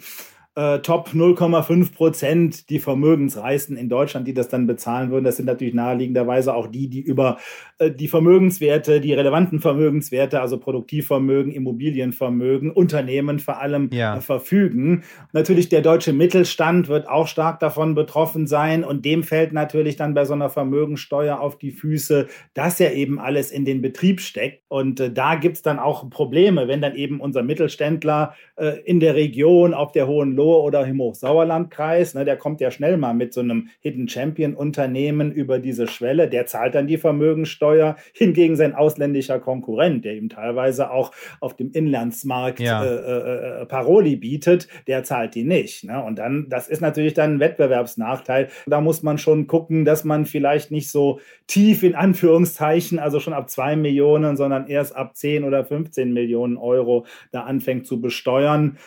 äh, 0.55 0.79
Top 0.79 1.09
0,5 1.13 1.93
Prozent 1.93 2.69
die 2.69 2.79
Vermögensreichsten 2.79 3.77
in 3.77 3.87
Deutschland, 3.87 4.27
die 4.27 4.33
das 4.33 4.49
dann 4.49 4.67
bezahlen 4.67 5.09
würden. 5.09 5.23
Das 5.23 5.37
sind 5.37 5.45
natürlich 5.45 5.73
naheliegenderweise 5.73 6.53
auch 6.53 6.67
die, 6.67 6.89
die 6.89 6.99
über 6.99 7.37
äh, 7.77 7.89
die 7.89 8.09
Vermögenswerte, 8.09 8.99
die 8.99 9.13
relevanten 9.13 9.61
Vermögenswerte, 9.61 10.41
also 10.41 10.57
Produktivvermögen, 10.57 11.53
Immobilienvermögen, 11.53 12.69
Unternehmen 12.71 13.39
vor 13.39 13.61
allem 13.61 13.89
ja. 13.93 14.17
äh, 14.17 14.21
verfügen. 14.21 15.03
Natürlich 15.31 15.69
der 15.69 15.81
deutsche 15.81 16.11
Mittelstand 16.11 16.89
wird 16.89 17.07
auch 17.07 17.27
stark 17.27 17.61
davon 17.61 17.95
betroffen 17.95 18.45
sein 18.45 18.83
und 18.83 19.05
dem 19.05 19.23
fällt 19.23 19.53
natürlich 19.53 19.95
dann 19.95 20.13
bei 20.13 20.25
so 20.25 20.33
einer 20.33 20.49
Vermögensteuer 20.49 21.39
auf 21.39 21.57
die 21.57 21.71
Füße, 21.71 22.27
dass 22.53 22.77
ja 22.79 22.91
eben 22.91 23.19
alles 23.19 23.51
in 23.51 23.63
den 23.63 23.81
Betrieb 23.81 24.19
steckt. 24.19 24.63
Und 24.67 24.99
äh, 24.99 25.13
da 25.13 25.35
gibt's 25.35 25.61
dann 25.61 25.79
auch 25.79 26.09
Probleme, 26.09 26.67
wenn 26.67 26.81
dann 26.81 26.95
eben 26.95 27.21
unser 27.21 27.41
Mittelständler 27.41 28.35
äh, 28.57 28.81
in 28.83 28.99
der 28.99 29.15
Region 29.15 29.73
auf 29.73 29.93
der 29.93 30.07
hohen 30.07 30.40
Lohe 30.41 30.61
oder 30.63 30.85
im 30.87 30.99
Hochsauerlandkreis, 30.99 32.15
ne, 32.15 32.25
der 32.25 32.35
kommt 32.35 32.61
ja 32.61 32.71
schnell 32.71 32.97
mal 32.97 33.13
mit 33.13 33.31
so 33.31 33.41
einem 33.41 33.67
Hidden 33.81 34.09
Champion 34.09 34.55
Unternehmen 34.55 35.31
über 35.31 35.59
diese 35.59 35.87
Schwelle, 35.87 36.27
der 36.27 36.47
zahlt 36.47 36.73
dann 36.73 36.87
die 36.87 36.97
Vermögensteuer, 36.97 37.95
hingegen 38.13 38.55
sein 38.55 38.73
ausländischer 38.73 39.39
Konkurrent, 39.39 40.03
der 40.03 40.15
ihm 40.15 40.29
teilweise 40.29 40.89
auch 40.89 41.11
auf 41.41 41.55
dem 41.55 41.71
Inlandsmarkt 41.71 42.59
ja. 42.59 42.83
äh, 42.83 42.87
äh, 42.87 43.61
äh, 43.61 43.65
Paroli 43.67 44.15
bietet, 44.15 44.67
der 44.87 45.03
zahlt 45.03 45.35
die 45.35 45.43
nicht. 45.43 45.83
Ne? 45.83 46.03
Und 46.03 46.17
dann, 46.17 46.47
das 46.49 46.67
ist 46.67 46.81
natürlich 46.81 47.13
dann 47.13 47.35
ein 47.35 47.39
Wettbewerbsnachteil. 47.39 48.49
Da 48.65 48.81
muss 48.81 49.03
man 49.03 49.19
schon 49.19 49.45
gucken, 49.45 49.85
dass 49.85 50.03
man 50.03 50.25
vielleicht 50.25 50.71
nicht 50.71 50.89
so 50.89 51.19
tief 51.45 51.83
in 51.83 51.93
Anführungszeichen, 51.93 52.97
also 52.97 53.19
schon 53.19 53.33
ab 53.33 53.49
zwei 53.49 53.75
Millionen, 53.75 54.37
sondern 54.37 54.67
erst 54.67 54.95
ab 54.95 55.15
10 55.15 55.43
oder 55.43 55.63
15 55.63 56.11
Millionen 56.11 56.57
Euro 56.57 57.05
da 57.31 57.43
anfängt 57.43 57.85
zu 57.85 58.01
besteuern. 58.01 58.77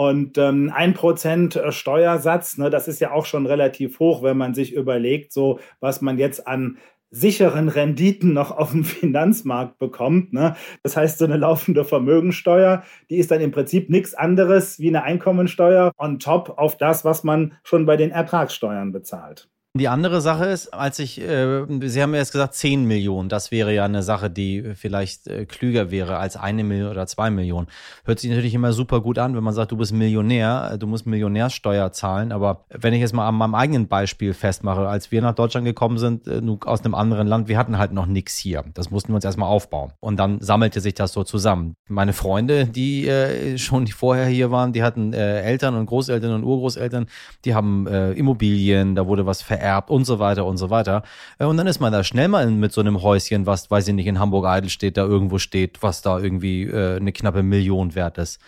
Und 0.00 0.38
ähm, 0.38 0.72
ein 0.74 0.94
Prozent 0.94 1.56
äh, 1.56 1.72
Steuersatz, 1.72 2.56
ne, 2.56 2.70
das 2.70 2.88
ist 2.88 3.00
ja 3.00 3.10
auch 3.12 3.26
schon 3.26 3.44
relativ 3.44 3.98
hoch, 3.98 4.22
wenn 4.22 4.38
man 4.38 4.54
sich 4.54 4.72
überlegt, 4.72 5.30
so 5.30 5.60
was 5.78 6.00
man 6.00 6.16
jetzt 6.16 6.46
an 6.46 6.78
sicheren 7.10 7.68
Renditen 7.68 8.32
noch 8.32 8.50
auf 8.50 8.70
dem 8.70 8.84
Finanzmarkt 9.02 9.78
bekommt. 9.78 10.32
Ne? 10.32 10.56
Das 10.82 10.96
heißt, 10.96 11.18
so 11.18 11.26
eine 11.26 11.36
laufende 11.36 11.84
Vermögensteuer, 11.84 12.82
die 13.10 13.18
ist 13.18 13.30
dann 13.30 13.42
im 13.42 13.50
Prinzip 13.50 13.90
nichts 13.90 14.14
anderes 14.14 14.78
wie 14.78 14.88
eine 14.88 15.02
Einkommensteuer 15.02 15.92
on 15.98 16.18
top 16.18 16.54
auf 16.56 16.78
das, 16.78 17.04
was 17.04 17.22
man 17.22 17.52
schon 17.62 17.84
bei 17.84 17.98
den 17.98 18.10
Ertragssteuern 18.10 18.92
bezahlt. 18.92 19.50
Die 19.78 19.86
andere 19.86 20.20
Sache 20.20 20.46
ist, 20.46 20.74
als 20.74 20.98
ich, 20.98 21.20
äh, 21.20 21.64
Sie 21.86 22.02
haben 22.02 22.12
ja 22.12 22.18
jetzt 22.18 22.32
gesagt 22.32 22.54
10 22.54 22.86
Millionen, 22.86 23.28
das 23.28 23.52
wäre 23.52 23.72
ja 23.72 23.84
eine 23.84 24.02
Sache, 24.02 24.28
die 24.28 24.72
vielleicht 24.74 25.28
äh, 25.28 25.46
klüger 25.46 25.92
wäre 25.92 26.16
als 26.16 26.36
eine 26.36 26.64
Million 26.64 26.90
oder 26.90 27.06
zwei 27.06 27.30
Millionen. 27.30 27.68
Hört 28.04 28.18
sich 28.18 28.30
natürlich 28.30 28.52
immer 28.52 28.72
super 28.72 29.00
gut 29.00 29.18
an, 29.18 29.36
wenn 29.36 29.44
man 29.44 29.54
sagt, 29.54 29.70
du 29.70 29.76
bist 29.76 29.92
Millionär, 29.92 30.76
du 30.76 30.88
musst 30.88 31.06
Millionärsteuer 31.06 31.92
zahlen, 31.92 32.32
aber 32.32 32.64
wenn 32.70 32.94
ich 32.94 33.00
jetzt 33.00 33.14
mal 33.14 33.28
an 33.28 33.36
meinem 33.36 33.54
eigenen 33.54 33.86
Beispiel 33.86 34.34
festmache, 34.34 34.88
als 34.88 35.12
wir 35.12 35.22
nach 35.22 35.36
Deutschland 35.36 35.64
gekommen 35.64 35.98
sind, 35.98 36.26
äh, 36.26 36.42
aus 36.64 36.84
einem 36.84 36.96
anderen 36.96 37.28
Land, 37.28 37.46
wir 37.46 37.56
hatten 37.56 37.78
halt 37.78 37.92
noch 37.92 38.06
nichts 38.06 38.36
hier. 38.36 38.64
Das 38.74 38.90
mussten 38.90 39.10
wir 39.12 39.14
uns 39.14 39.24
erstmal 39.24 39.50
aufbauen. 39.50 39.92
Und 40.00 40.16
dann 40.16 40.40
sammelte 40.40 40.80
sich 40.80 40.94
das 40.94 41.12
so 41.12 41.22
zusammen. 41.22 41.76
Meine 41.86 42.12
Freunde, 42.12 42.66
die 42.66 43.06
äh, 43.06 43.56
schon 43.56 43.86
vorher 43.86 44.26
hier 44.26 44.50
waren, 44.50 44.72
die 44.72 44.82
hatten 44.82 45.12
äh, 45.12 45.42
Eltern 45.42 45.76
und 45.76 45.86
Großeltern 45.86 46.32
und 46.32 46.42
Urgroßeltern, 46.42 47.06
die 47.44 47.54
haben 47.54 47.86
äh, 47.86 48.10
Immobilien, 48.14 48.96
da 48.96 49.06
wurde 49.06 49.26
was 49.26 49.42
verändert 49.42 49.59
vererbt 49.60 49.90
und 49.90 50.04
so 50.04 50.18
weiter 50.18 50.46
und 50.46 50.56
so 50.56 50.70
weiter. 50.70 51.02
Äh, 51.38 51.44
und 51.44 51.56
dann 51.56 51.66
ist 51.66 51.80
man 51.80 51.92
da 51.92 52.02
schnell 52.02 52.28
mal 52.28 52.50
mit 52.50 52.72
so 52.72 52.80
einem 52.80 53.02
Häuschen, 53.02 53.46
was, 53.46 53.70
weiß 53.70 53.88
ich 53.88 53.94
nicht, 53.94 54.06
in 54.06 54.18
Hamburg-Eidelstedt 54.18 54.96
da 54.96 55.04
irgendwo 55.04 55.38
steht, 55.38 55.82
was 55.82 56.02
da 56.02 56.18
irgendwie 56.18 56.64
äh, 56.64 56.96
eine 56.96 57.12
knappe 57.12 57.42
Million 57.42 57.94
wert 57.94 58.18
ist. 58.18 58.40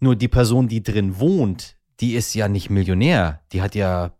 Nur 0.00 0.16
die 0.16 0.28
Person, 0.28 0.68
die 0.68 0.82
drin 0.82 1.18
wohnt, 1.18 1.76
die 2.00 2.14
ist 2.14 2.34
ja 2.34 2.48
nicht 2.48 2.70
Millionär. 2.70 3.40
Die 3.52 3.62
hat 3.62 3.74
ja, 3.74 4.12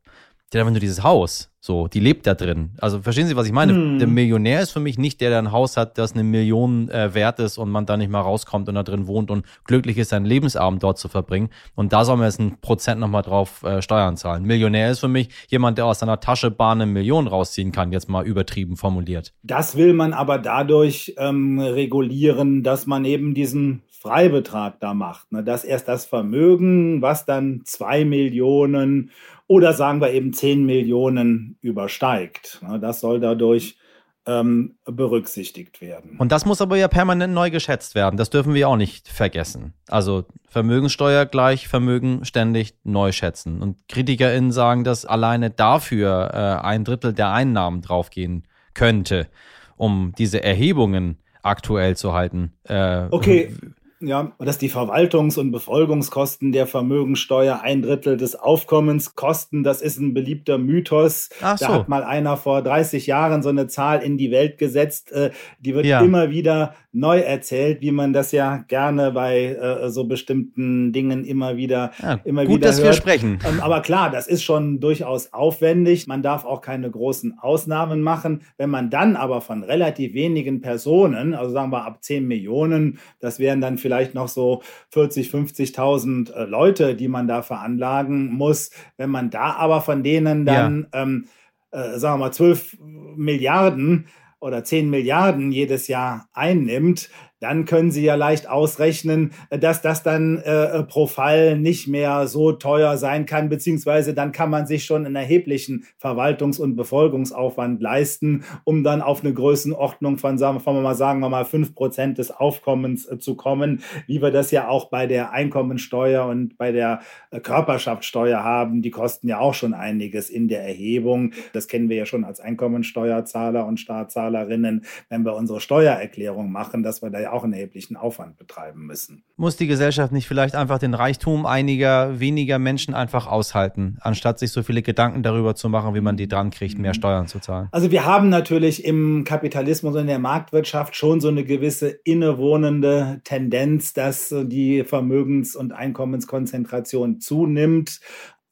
die 0.53 0.59
hat 0.59 0.63
einfach 0.63 0.73
nur 0.73 0.81
dieses 0.81 1.03
Haus. 1.03 1.49
So, 1.65 1.87
die 1.87 2.01
lebt 2.01 2.27
da 2.27 2.35
drin. 2.35 2.73
Also 2.81 3.01
verstehen 3.03 3.29
Sie, 3.29 3.37
was 3.37 3.47
ich 3.47 3.53
meine? 3.53 3.73
Hm. 3.73 4.01
Der 4.01 4.09
Millionär 4.09 4.63
ist 4.63 4.73
für 4.73 4.81
mich 4.81 4.99
nicht 4.99 5.21
der, 5.21 5.31
der 5.31 5.39
ein 5.39 5.53
Haus 5.53 5.77
hat, 5.77 5.97
das 5.97 6.13
eine 6.13 6.25
Million 6.25 6.89
äh, 6.89 7.15
wert 7.15 7.39
ist 7.39 7.57
und 7.57 7.71
man 7.71 7.87
da 7.87 7.97
nicht 7.97 8.11
mal 8.11 8.21
rauskommt 8.21 8.69
und 8.69 8.75
da 8.75 8.83
drin 8.83 9.07
wohnt 9.07 9.31
und 9.31 9.47
glücklich 9.65 9.97
ist, 9.97 10.09
seinen 10.09 10.27
Lebensabend 10.27 10.83
dort 10.83 10.99
zu 10.99 11.09
verbringen. 11.09 11.51
Und 11.77 11.93
da 11.93 12.05
soll 12.05 12.17
man 12.17 12.27
jetzt 12.27 12.41
ein 12.41 12.59
Prozent 12.61 13.01
nochmal 13.01 13.23
drauf 13.23 13.63
äh, 13.63 13.81
Steuern 13.81 14.17
zahlen. 14.17 14.43
Millionär 14.43 14.91
ist 14.91 14.99
für 14.99 15.07
mich 15.07 15.29
jemand, 15.49 15.79
der 15.79 15.87
aus 15.87 16.01
seiner 16.01 16.19
Tasche 16.19 16.51
bar 16.51 16.73
eine 16.73 16.87
Million 16.87 17.29
rausziehen 17.29 17.71
kann, 17.71 17.93
jetzt 17.93 18.09
mal 18.09 18.27
übertrieben 18.27 18.77
formuliert. 18.77 19.33
Das 19.45 19.77
will 19.77 19.93
man 19.93 20.15
aber 20.15 20.39
dadurch 20.39 21.15
ähm, 21.17 21.61
regulieren, 21.61 22.65
dass 22.65 22.87
man 22.89 23.05
eben 23.05 23.35
diesen 23.35 23.83
Freibetrag 24.03 24.81
da 24.81 24.95
macht. 24.95 25.31
Ne? 25.31 25.45
Dass 25.45 25.63
erst 25.63 25.87
das 25.87 26.07
Vermögen, 26.07 27.03
was 27.03 27.25
dann 27.25 27.61
zwei 27.65 28.05
Millionen 28.05 29.13
oder 29.53 29.75
sagen 29.75 30.01
wir 30.01 30.15
eben 30.15 30.33
10 30.33 30.65
Millionen 30.65 31.59
übersteigt. 31.61 32.63
Das 32.81 33.01
soll 33.01 33.21
dadurch 33.21 33.77
ähm, 34.25 34.77
berücksichtigt 34.87 35.83
werden. 35.83 36.17
Und 36.17 36.33
das 36.33 36.47
muss 36.47 36.63
aber 36.63 36.79
ja 36.79 36.89
permanent 36.89 37.35
neu 37.35 37.51
geschätzt 37.51 37.95
werden. 37.95 38.17
Das 38.17 38.31
dürfen 38.31 38.55
wir 38.55 38.67
auch 38.67 38.79
nicht 38.79 39.09
vergessen. 39.09 39.75
Also 39.89 40.25
Vermögensteuer 40.49 41.27
gleich 41.27 41.69
Vermögen 41.69 42.25
ständig 42.25 42.77
neu 42.83 43.13
schätzen. 43.13 43.61
Und 43.61 43.87
KritikerInnen 43.91 44.53
sagen, 44.53 44.85
dass 44.85 45.05
alleine 45.05 45.51
dafür 45.51 46.31
äh, 46.33 46.67
ein 46.67 46.85
Drittel 46.85 47.13
der 47.13 47.31
Einnahmen 47.33 47.83
draufgehen 47.83 48.45
könnte, 48.73 49.29
um 49.77 50.15
diese 50.17 50.43
Erhebungen 50.43 51.19
aktuell 51.43 51.95
zu 51.95 52.15
halten. 52.15 52.55
Äh, 52.65 53.09
okay. 53.11 53.55
Ja, 54.03 54.33
dass 54.39 54.59
die 54.59 54.69
Verwaltungs- 54.69 55.39
und 55.39 55.53
Befolgungskosten 55.53 56.51
der 56.51 56.67
Vermögensteuer 56.67 57.61
ein 57.63 57.83
Drittel 57.83 58.17
des 58.17 58.35
Aufkommens 58.35 59.15
kosten, 59.15 59.63
das 59.63 59.81
ist 59.81 59.99
ein 59.99 60.13
beliebter 60.13 60.59
Mythos. 60.59 61.31
Ach 61.41 61.57
so. 61.57 61.67
Da 61.67 61.75
hat 61.75 61.89
mal 61.89 62.03
einer 62.03 62.37
vor 62.37 62.63
30 62.63 63.07
Jahren 63.07 63.43
so 63.43 63.49
eine 63.49 63.69
Zahl 63.69 64.03
in 64.03 64.19
die 64.19 64.33
Welt 64.33 64.59
gesetzt. 64.59 65.13
Äh, 65.13 65.31
die 65.61 65.75
wird 65.75 65.87
ja. 65.87 66.01
immer 66.01 66.31
wieder 66.31 66.75
neu 66.93 67.21
erzählt, 67.21 67.81
wie 67.81 67.93
man 67.93 68.13
das 68.13 68.33
ja 68.33 68.59
gerne 68.69 69.13
bei 69.13 69.55
äh, 69.55 69.89
so 69.89 70.05
bestimmten 70.05 70.93
Dingen 70.93 71.25
immer 71.25 71.57
wieder, 71.57 71.93
ja, 72.03 72.21
immer 72.25 72.45
gut, 72.45 72.57
wieder 72.57 72.69
dass 72.69 72.79
hört. 72.79 72.89
wir 72.89 72.93
sprechen. 72.95 73.39
Ähm, 73.49 73.61
aber 73.61 73.81
klar, 73.81 74.11
das 74.11 74.27
ist 74.27 74.43
schon 74.43 74.81
durchaus 74.81 75.33
aufwendig. 75.33 76.07
Man 76.07 76.23
darf 76.23 76.45
auch 76.45 76.61
keine 76.61 76.91
großen 76.91 77.39
Ausnahmen 77.39 78.03
machen. 78.03 78.43
Wenn 78.59 78.69
man 78.69 78.91
dann 78.91 79.17
aber 79.17 79.41
von 79.41 79.63
relativ 79.63 80.13
wenigen 80.15 80.61
Personen, 80.61 81.35
also 81.35 81.53
sagen 81.53 81.71
wir 81.71 81.87
ab 81.87 82.03
10 82.03 82.27
Millionen, 82.27 82.99
das 83.21 83.39
wären 83.39 83.61
dann 83.61 83.79
vielleicht 83.79 83.92
noch 84.15 84.29
so 84.29 84.63
40, 84.91 85.29
50.000 85.31 86.33
äh, 86.33 86.45
Leute, 86.45 86.95
die 86.95 87.09
man 87.09 87.29
da 87.29 87.43
veranlagen 87.43 88.33
muss. 88.33 88.71
Wenn 88.97 89.11
man 89.11 89.31
da 89.31 89.55
aber 89.55 89.81
von 89.81 90.03
denen 90.03 90.45
dann, 90.45 90.89
ja. 90.93 91.03
ähm, 91.03 91.27
äh, 91.71 91.99
sagen 91.99 92.21
wir 92.21 92.27
mal, 92.27 92.33
12 92.33 92.79
Milliarden 93.17 94.07
oder 94.41 94.65
10 94.65 94.91
Milliarden 94.91 95.53
jedes 95.53 95.89
Jahr 95.89 96.29
einnimmt, 96.33 97.11
dann 97.43 97.65
können 97.65 97.91
Sie 97.91 98.05
ja 98.05 98.15
leicht 98.15 98.49
ausrechnen, 98.49 99.33
dass 99.51 99.83
das 99.83 100.05
dann 100.05 100.39
äh, 100.39 100.85
pro 100.85 101.09
Fall 101.09 101.59
nicht 101.59 101.89
mehr 101.89 102.29
so 102.29 102.53
teuer 102.53 102.97
sein 102.97 103.27
kann, 103.27 103.49
beziehungsweise 103.49 104.15
dann 104.15 104.31
kann 104.31 104.49
man 104.49 104.67
sich 104.69 104.85
schon 104.85 105.05
einen 105.05 105.17
erheblichen 105.17 105.85
Verwaltungs- 106.01 106.61
und 106.61 106.77
Befolgungsaufwand 106.77 107.83
leisten, 107.83 108.45
um 108.63 108.85
dann 108.85 109.03
auf 109.03 109.25
eine 109.25 109.35
Größenordnung 109.35 110.19
von, 110.19 110.39
sagen 110.39 110.61
wir 110.65 110.73
mal, 110.73 110.95
sagen 110.95 111.19
wir 111.19 111.31
mal, 111.31 111.45
fünf 111.45 111.75
Prozent 111.75 112.19
des 112.19 112.31
Aufkommens 112.31 113.07
äh, 113.09 113.19
zu 113.19 113.35
kommen, 113.35 113.83
wie 114.07 114.23
wir 114.23 114.31
das 114.31 114.53
ja 114.53 114.69
auch 114.69 114.89
bei 114.89 115.09
der 115.09 115.33
Einkommensteuer 115.33 116.27
und 116.27 116.57
bei 116.57 116.71
der 116.71 117.01
äh, 117.33 117.41
Körperschaftssteuer 117.41 118.45
haben. 118.45 118.83
Die 118.83 118.93
kosten 118.93 119.27
ja 119.27 119.41
auch 119.41 119.55
schon 119.55 119.75
einiges 119.75 120.31
in 120.31 120.47
der 120.47 120.63
Erhebung. 120.63 121.33
Das 121.53 121.67
kennen 121.67 121.89
wir 121.89 121.97
ja 121.97 122.07
schon 122.07 122.23
als 122.23 122.39
Einkommensteuerzahler 122.39 123.67
und 123.67 123.81
Staatszahlerinnen, 123.81 124.85
wenn 125.09 125.25
wir 125.25 125.35
unsere 125.35 125.61
Steuererklärung 125.61 126.53
machen, 126.53 126.85
dass 126.85 127.03
wir 127.03 127.11
da 127.11 127.19
ja 127.19 127.32
auch 127.33 127.45
einen 127.45 127.53
erheblichen 127.53 127.97
Aufwand 127.97 128.37
betreiben 128.37 128.87
müssen. 128.87 129.25
Muss 129.37 129.57
die 129.57 129.67
Gesellschaft 129.67 130.13
nicht 130.13 130.29
vielleicht 130.29 130.55
einfach 130.55 130.79
den 130.79 130.95
Reichtum 130.95 131.47
einiger 131.47 132.21
weniger 132.21 132.59
Menschen 132.59 132.95
einfach 132.95 133.27
aushalten, 133.27 133.99
anstatt 134.01 134.39
sich 134.39 134.53
so 134.53 134.63
viele 134.63 134.83
Gedanken 134.83 135.23
darüber 135.23 135.55
zu 135.55 135.69
machen, 135.69 135.95
wie 135.95 136.01
man 136.01 136.17
die 136.17 136.29
dran 136.29 136.51
kriegt, 136.51 136.79
mehr. 136.79 136.95
Steuern 136.95 137.27
zu 137.27 137.41
zahlen? 137.41 137.69
Also 137.73 137.91
wir 137.91 138.05
haben 138.05 138.29
natürlich 138.29 138.85
im 138.85 139.25
Kapitalismus 139.25 139.95
und 139.95 140.03
in 140.03 140.07
der 140.07 140.19
Marktwirtschaft 140.19 140.95
schon 140.95 141.21
so 141.21 141.29
eine 141.29 141.45
gewisse 141.45 141.89
innewohnende 141.89 143.21
Tendenz, 143.25 143.93
dass 143.93 144.35
die 144.45 144.85
Vermögens- 144.85 145.57
und 145.57 145.73
Einkommenskonzentration 145.73 147.21
zunimmt. 147.21 148.01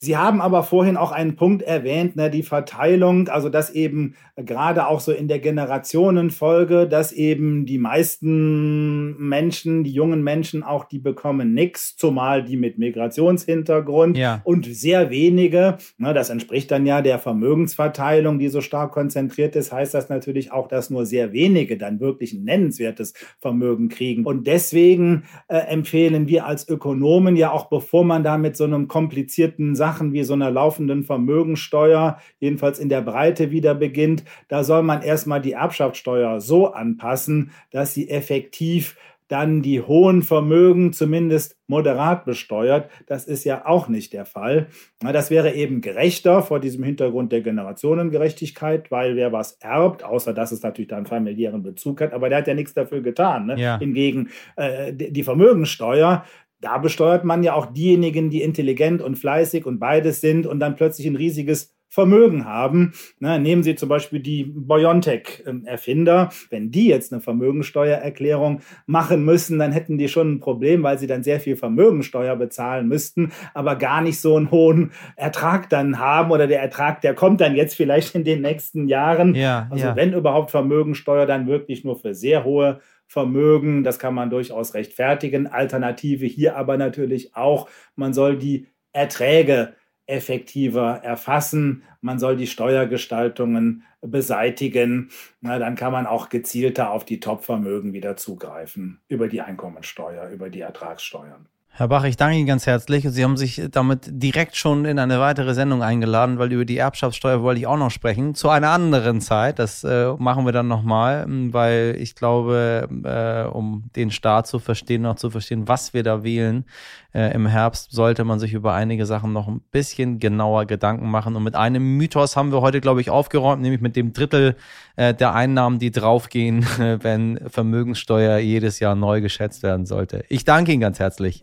Sie 0.02 0.16
haben 0.16 0.40
aber 0.40 0.62
vorhin 0.62 0.96
auch 0.96 1.12
einen 1.12 1.36
Punkt 1.36 1.60
erwähnt, 1.60 2.16
ne, 2.16 2.30
die 2.30 2.42
Verteilung, 2.42 3.28
also 3.28 3.50
dass 3.50 3.68
eben 3.68 4.14
gerade 4.34 4.86
auch 4.86 4.98
so 4.98 5.12
in 5.12 5.28
der 5.28 5.40
Generationenfolge, 5.40 6.88
dass 6.88 7.12
eben 7.12 7.66
die 7.66 7.76
meisten 7.76 9.14
Menschen, 9.18 9.84
die 9.84 9.92
jungen 9.92 10.24
Menschen 10.24 10.62
auch, 10.62 10.84
die 10.84 11.00
bekommen 11.00 11.52
nichts, 11.52 11.96
zumal 11.96 12.42
die 12.42 12.56
mit 12.56 12.78
Migrationshintergrund 12.78 14.16
ja. 14.16 14.40
und 14.44 14.64
sehr 14.64 15.10
wenige, 15.10 15.76
ne, 15.98 16.14
das 16.14 16.30
entspricht 16.30 16.70
dann 16.70 16.86
ja 16.86 17.02
der 17.02 17.18
Vermögensverteilung, 17.18 18.38
die 18.38 18.48
so 18.48 18.62
stark 18.62 18.92
konzentriert 18.92 19.54
ist, 19.54 19.70
heißt 19.70 19.92
das 19.92 20.08
natürlich 20.08 20.50
auch, 20.50 20.68
dass 20.68 20.88
nur 20.88 21.04
sehr 21.04 21.34
wenige 21.34 21.76
dann 21.76 22.00
wirklich 22.00 22.32
ein 22.32 22.44
nennenswertes 22.44 23.12
Vermögen 23.38 23.90
kriegen. 23.90 24.24
Und 24.24 24.46
deswegen 24.46 25.24
äh, 25.48 25.58
empfehlen 25.58 26.26
wir 26.26 26.46
als 26.46 26.66
Ökonomen 26.66 27.36
ja 27.36 27.50
auch, 27.50 27.68
bevor 27.68 28.02
man 28.02 28.24
da 28.24 28.38
mit 28.38 28.56
so 28.56 28.64
einem 28.64 28.88
komplizierten 28.88 29.74
Sachen 29.74 29.89
Sachen 29.90 30.12
wie 30.12 30.22
so 30.22 30.34
einer 30.34 30.52
laufenden 30.52 31.02
Vermögensteuer, 31.02 32.18
jedenfalls 32.38 32.78
in 32.78 32.88
der 32.88 33.00
Breite 33.00 33.50
wieder 33.50 33.74
beginnt, 33.74 34.22
da 34.46 34.62
soll 34.62 34.84
man 34.84 35.02
erstmal 35.02 35.40
die 35.40 35.52
Erbschaftssteuer 35.52 36.40
so 36.40 36.72
anpassen, 36.72 37.50
dass 37.72 37.92
sie 37.92 38.08
effektiv 38.08 38.96
dann 39.26 39.62
die 39.62 39.80
hohen 39.80 40.22
Vermögen 40.22 40.92
zumindest 40.92 41.56
moderat 41.68 42.24
besteuert. 42.24 42.90
Das 43.06 43.26
ist 43.26 43.44
ja 43.44 43.64
auch 43.64 43.88
nicht 43.88 44.12
der 44.12 44.24
Fall. 44.24 44.66
Das 45.00 45.30
wäre 45.30 45.54
eben 45.54 45.80
gerechter 45.80 46.42
vor 46.42 46.58
diesem 46.58 46.82
Hintergrund 46.82 47.30
der 47.32 47.40
Generationengerechtigkeit, 47.40 48.90
weil 48.90 49.14
wer 49.14 49.32
was 49.32 49.52
erbt, 49.60 50.02
außer 50.04 50.34
dass 50.34 50.50
es 50.50 50.62
natürlich 50.62 50.88
da 50.88 50.96
einen 50.96 51.06
familiären 51.06 51.62
Bezug 51.62 52.00
hat, 52.00 52.12
aber 52.12 52.28
der 52.28 52.38
hat 52.38 52.48
ja 52.48 52.54
nichts 52.54 52.74
dafür 52.74 53.02
getan. 53.02 53.46
Ne? 53.46 53.60
Ja. 53.60 53.78
Hingegen 53.78 54.30
äh, 54.56 54.92
die 54.92 55.22
Vermögensteuer, 55.22 56.24
da 56.60 56.78
besteuert 56.78 57.24
man 57.24 57.42
ja 57.42 57.54
auch 57.54 57.66
diejenigen, 57.66 58.30
die 58.30 58.42
intelligent 58.42 59.02
und 59.02 59.16
fleißig 59.16 59.66
und 59.66 59.78
beides 59.78 60.20
sind 60.20 60.46
und 60.46 60.60
dann 60.60 60.76
plötzlich 60.76 61.06
ein 61.06 61.16
riesiges 61.16 61.74
Vermögen 61.92 62.44
haben. 62.44 62.92
Na, 63.18 63.38
nehmen 63.38 63.64
Sie 63.64 63.74
zum 63.74 63.88
Beispiel 63.88 64.20
die 64.20 64.44
BioNTech-Erfinder. 64.44 66.30
Wenn 66.48 66.70
die 66.70 66.86
jetzt 66.86 67.12
eine 67.12 67.20
Vermögensteuererklärung 67.20 68.60
machen 68.86 69.24
müssen, 69.24 69.58
dann 69.58 69.72
hätten 69.72 69.98
die 69.98 70.06
schon 70.06 70.34
ein 70.34 70.40
Problem, 70.40 70.84
weil 70.84 71.00
sie 71.00 71.08
dann 71.08 71.24
sehr 71.24 71.40
viel 71.40 71.56
Vermögensteuer 71.56 72.36
bezahlen 72.36 72.86
müssten, 72.86 73.32
aber 73.54 73.74
gar 73.74 74.02
nicht 74.02 74.20
so 74.20 74.36
einen 74.36 74.52
hohen 74.52 74.92
Ertrag 75.16 75.68
dann 75.68 75.98
haben 75.98 76.30
oder 76.30 76.46
der 76.46 76.62
Ertrag, 76.62 77.00
der 77.00 77.14
kommt 77.14 77.40
dann 77.40 77.56
jetzt 77.56 77.74
vielleicht 77.74 78.14
in 78.14 78.22
den 78.22 78.42
nächsten 78.42 78.86
Jahren. 78.86 79.34
Ja, 79.34 79.66
also 79.68 79.86
ja. 79.86 79.96
wenn 79.96 80.12
überhaupt 80.12 80.52
Vermögensteuer, 80.52 81.26
dann 81.26 81.48
wirklich 81.48 81.82
nur 81.82 81.98
für 81.98 82.14
sehr 82.14 82.44
hohe 82.44 82.78
Vermögen. 83.10 83.82
Das 83.82 83.98
kann 83.98 84.14
man 84.14 84.30
durchaus 84.30 84.72
rechtfertigen. 84.74 85.48
Alternative 85.48 86.26
hier 86.26 86.54
aber 86.54 86.76
natürlich 86.76 87.34
auch, 87.34 87.68
man 87.96 88.14
soll 88.14 88.38
die 88.38 88.68
Erträge 88.92 89.74
effektiver 90.06 91.00
erfassen. 91.02 91.82
Man 92.00 92.20
soll 92.20 92.36
die 92.36 92.46
Steuergestaltungen 92.46 93.82
beseitigen. 94.00 95.10
Na, 95.40 95.58
dann 95.58 95.74
kann 95.74 95.90
man 95.90 96.06
auch 96.06 96.28
gezielter 96.28 96.92
auf 96.92 97.04
die 97.04 97.18
Topvermögen 97.18 97.92
wieder 97.92 98.16
zugreifen 98.16 99.00
über 99.08 99.26
die 99.26 99.40
Einkommensteuer, 99.40 100.28
über 100.28 100.48
die 100.48 100.60
Ertragssteuern. 100.60 101.48
Herr 101.80 101.88
Bach, 101.88 102.04
ich 102.04 102.18
danke 102.18 102.36
Ihnen 102.36 102.46
ganz 102.46 102.66
herzlich. 102.66 103.06
Sie 103.08 103.24
haben 103.24 103.38
sich 103.38 103.62
damit 103.70 104.02
direkt 104.06 104.54
schon 104.54 104.84
in 104.84 104.98
eine 104.98 105.18
weitere 105.18 105.54
Sendung 105.54 105.82
eingeladen, 105.82 106.38
weil 106.38 106.52
über 106.52 106.66
die 106.66 106.76
Erbschaftssteuer 106.76 107.40
wollte 107.40 107.60
ich 107.60 107.66
auch 107.66 107.78
noch 107.78 107.90
sprechen. 107.90 108.34
Zu 108.34 108.50
einer 108.50 108.68
anderen 108.68 109.22
Zeit. 109.22 109.58
Das 109.58 109.82
äh, 109.82 110.12
machen 110.18 110.44
wir 110.44 110.52
dann 110.52 110.68
nochmal, 110.68 111.24
weil 111.26 111.96
ich 111.98 112.14
glaube, 112.14 112.86
äh, 113.02 113.48
um 113.48 113.84
den 113.96 114.10
Staat 114.10 114.46
zu 114.46 114.58
verstehen, 114.58 115.00
noch 115.00 115.16
zu 115.16 115.30
verstehen, 115.30 115.68
was 115.68 115.94
wir 115.94 116.02
da 116.02 116.22
wählen, 116.22 116.66
äh, 117.14 117.32
im 117.32 117.46
Herbst 117.46 117.92
sollte 117.92 118.24
man 118.24 118.38
sich 118.38 118.52
über 118.52 118.74
einige 118.74 119.06
Sachen 119.06 119.32
noch 119.32 119.48
ein 119.48 119.62
bisschen 119.72 120.18
genauer 120.18 120.66
Gedanken 120.66 121.10
machen. 121.10 121.34
Und 121.34 121.44
mit 121.44 121.54
einem 121.54 121.96
Mythos 121.96 122.36
haben 122.36 122.52
wir 122.52 122.60
heute, 122.60 122.82
glaube 122.82 123.00
ich, 123.00 123.08
aufgeräumt, 123.08 123.62
nämlich 123.62 123.80
mit 123.80 123.96
dem 123.96 124.12
Drittel 124.12 124.54
äh, 124.96 125.14
der 125.14 125.34
Einnahmen, 125.34 125.78
die 125.78 125.90
draufgehen, 125.90 126.62
wenn 127.00 127.40
Vermögenssteuer 127.48 128.36
jedes 128.36 128.80
Jahr 128.80 128.94
neu 128.94 129.22
geschätzt 129.22 129.62
werden 129.62 129.86
sollte. 129.86 130.24
Ich 130.28 130.44
danke 130.44 130.72
Ihnen 130.72 130.82
ganz 130.82 130.98
herzlich. 130.98 131.42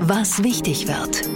Was 0.00 0.42
wichtig 0.42 0.88
wird. 0.88 1.28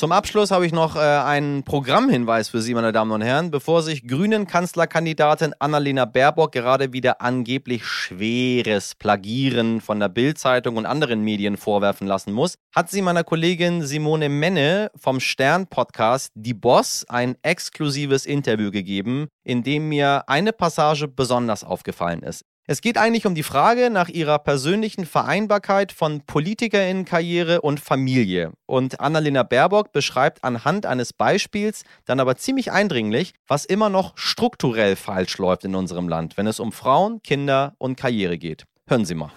Zum 0.00 0.12
Abschluss 0.12 0.50
habe 0.50 0.64
ich 0.64 0.72
noch 0.72 0.96
äh, 0.96 1.00
einen 1.00 1.62
Programmhinweis 1.62 2.48
für 2.48 2.62
Sie, 2.62 2.72
meine 2.72 2.90
Damen 2.90 3.12
und 3.12 3.20
Herren. 3.20 3.50
Bevor 3.50 3.82
sich 3.82 4.08
Grünen 4.08 4.46
Kanzlerkandidatin 4.46 5.52
Annalena 5.58 6.06
Baerbock 6.06 6.52
gerade 6.52 6.94
wieder 6.94 7.20
angeblich 7.20 7.84
schweres 7.84 8.94
Plagieren 8.94 9.82
von 9.82 10.00
der 10.00 10.08
Bild-Zeitung 10.08 10.78
und 10.78 10.86
anderen 10.86 11.22
Medien 11.22 11.58
vorwerfen 11.58 12.06
lassen 12.06 12.32
muss, 12.32 12.54
hat 12.74 12.88
sie 12.88 13.02
meiner 13.02 13.24
Kollegin 13.24 13.82
Simone 13.82 14.30
Menne 14.30 14.90
vom 14.96 15.20
Stern-Podcast 15.20 16.30
Die 16.34 16.54
Boss 16.54 17.04
ein 17.06 17.36
exklusives 17.42 18.24
Interview 18.24 18.70
gegeben, 18.70 19.28
in 19.44 19.62
dem 19.62 19.90
mir 19.90 20.24
eine 20.28 20.54
Passage 20.54 21.08
besonders 21.08 21.62
aufgefallen 21.62 22.22
ist. 22.22 22.46
Es 22.66 22.82
geht 22.82 22.98
eigentlich 22.98 23.26
um 23.26 23.34
die 23.34 23.42
Frage 23.42 23.90
nach 23.90 24.08
ihrer 24.08 24.38
persönlichen 24.38 25.04
Vereinbarkeit 25.04 25.90
von 25.92 26.20
Politikerinnenkarriere 26.20 27.62
und 27.62 27.80
Familie. 27.80 28.52
Und 28.66 29.00
Annalena 29.00 29.42
Baerbock 29.42 29.92
beschreibt 29.92 30.44
anhand 30.44 30.86
eines 30.86 31.12
Beispiels 31.12 31.82
dann 32.04 32.20
aber 32.20 32.36
ziemlich 32.36 32.70
eindringlich, 32.70 33.34
was 33.48 33.64
immer 33.64 33.88
noch 33.88 34.16
strukturell 34.16 34.94
falsch 34.94 35.38
läuft 35.38 35.64
in 35.64 35.74
unserem 35.74 36.08
Land, 36.08 36.36
wenn 36.36 36.46
es 36.46 36.60
um 36.60 36.70
Frauen, 36.70 37.22
Kinder 37.22 37.74
und 37.78 37.96
Karriere 37.96 38.38
geht. 38.38 38.64
Hören 38.86 39.04
Sie 39.04 39.14
mal. 39.14 39.30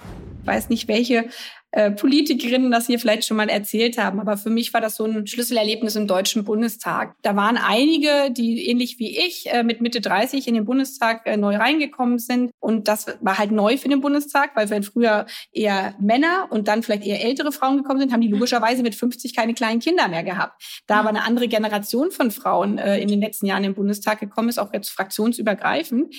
Ich 0.43 0.47
weiß 0.47 0.69
nicht, 0.69 0.89
welche 0.89 1.29
äh, 1.71 1.89
Politikerinnen 1.89 2.69
das 2.69 2.85
hier 2.85 2.99
vielleicht 2.99 3.25
schon 3.25 3.37
mal 3.37 3.49
erzählt 3.49 3.97
haben. 3.97 4.19
Aber 4.19 4.37
für 4.37 4.51
mich 4.51 4.73
war 4.73 4.81
das 4.81 4.95
so 4.95 5.05
ein 5.05 5.25
Schlüsselerlebnis 5.25 5.95
im 5.95 6.05
Deutschen 6.05 6.43
Bundestag. 6.43 7.15
Da 7.23 7.35
waren 7.35 7.57
einige, 7.57 8.29
die 8.29 8.67
ähnlich 8.67 8.99
wie 8.99 9.17
ich 9.17 9.51
äh, 9.51 9.63
mit 9.63 9.81
Mitte 9.81 9.99
30 9.99 10.47
in 10.47 10.53
den 10.53 10.65
Bundestag 10.65 11.25
äh, 11.25 11.35
neu 11.35 11.55
reingekommen 11.55 12.19
sind. 12.19 12.51
Und 12.59 12.87
das 12.87 13.07
war 13.21 13.39
halt 13.39 13.51
neu 13.51 13.77
für 13.77 13.89
den 13.89 14.01
Bundestag, 14.01 14.55
weil 14.55 14.69
wenn 14.69 14.83
früher 14.83 15.25
eher 15.51 15.95
Männer 15.99 16.47
und 16.51 16.67
dann 16.67 16.83
vielleicht 16.83 17.05
eher 17.05 17.23
ältere 17.23 17.51
Frauen 17.51 17.77
gekommen 17.77 18.01
sind, 18.01 18.11
haben 18.11 18.21
die 18.21 18.27
logischerweise 18.27 18.83
mit 18.83 18.93
50 18.93 19.33
keine 19.33 19.53
kleinen 19.53 19.79
Kinder 19.79 20.09
mehr 20.09 20.23
gehabt. 20.23 20.61
Da 20.85 20.99
aber 20.99 21.09
eine 21.09 21.23
andere 21.23 21.47
Generation 21.47 22.11
von 22.11 22.29
Frauen 22.29 22.77
in 22.77 23.07
den 23.07 23.21
letzten 23.21 23.45
Jahren 23.45 23.63
im 23.63 23.73
Bundestag 23.73 24.19
gekommen 24.19 24.49
ist, 24.49 24.59
auch 24.59 24.73
jetzt 24.73 24.89
fraktionsübergreifend, 24.89 26.13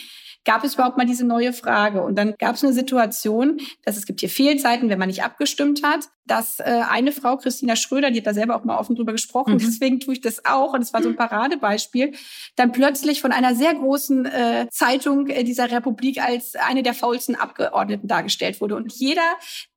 gab 0.44 0.64
es 0.64 0.74
überhaupt 0.74 0.96
mal 0.96 1.06
diese 1.06 1.26
neue 1.26 1.52
Frage. 1.52 2.02
Und 2.02 2.16
dann 2.16 2.34
gab 2.38 2.56
es 2.56 2.64
eine 2.64 2.72
Situation, 2.72 3.60
dass 3.84 3.96
es 3.96 4.06
gibt 4.06 4.20
hier 4.20 4.28
Fehlzeiten, 4.28 4.88
wenn 4.88 4.98
man 4.98 5.08
nicht 5.08 5.24
abgestimmt 5.24 5.82
hat 5.82 6.08
dass 6.26 6.58
äh, 6.58 6.82
eine 6.88 7.12
Frau, 7.12 7.36
Christina 7.36 7.76
Schröder, 7.76 8.10
die 8.10 8.18
hat 8.18 8.26
da 8.26 8.34
selber 8.34 8.56
auch 8.56 8.64
mal 8.64 8.78
offen 8.78 8.96
drüber 8.96 9.12
gesprochen, 9.12 9.54
mhm. 9.54 9.58
deswegen 9.58 10.00
tue 10.00 10.14
ich 10.14 10.20
das 10.20 10.44
auch 10.44 10.72
und 10.72 10.82
es 10.82 10.92
war 10.92 11.02
so 11.02 11.08
ein 11.08 11.16
Paradebeispiel, 11.16 12.12
dann 12.56 12.72
plötzlich 12.72 13.20
von 13.20 13.32
einer 13.32 13.54
sehr 13.54 13.74
großen 13.74 14.26
äh, 14.26 14.66
Zeitung 14.70 15.28
äh, 15.28 15.44
dieser 15.44 15.70
Republik 15.70 16.22
als 16.22 16.54
eine 16.56 16.82
der 16.82 16.94
faulsten 16.94 17.34
Abgeordneten 17.34 18.08
dargestellt 18.08 18.60
wurde. 18.60 18.76
Und 18.76 18.92
jeder, 18.92 19.22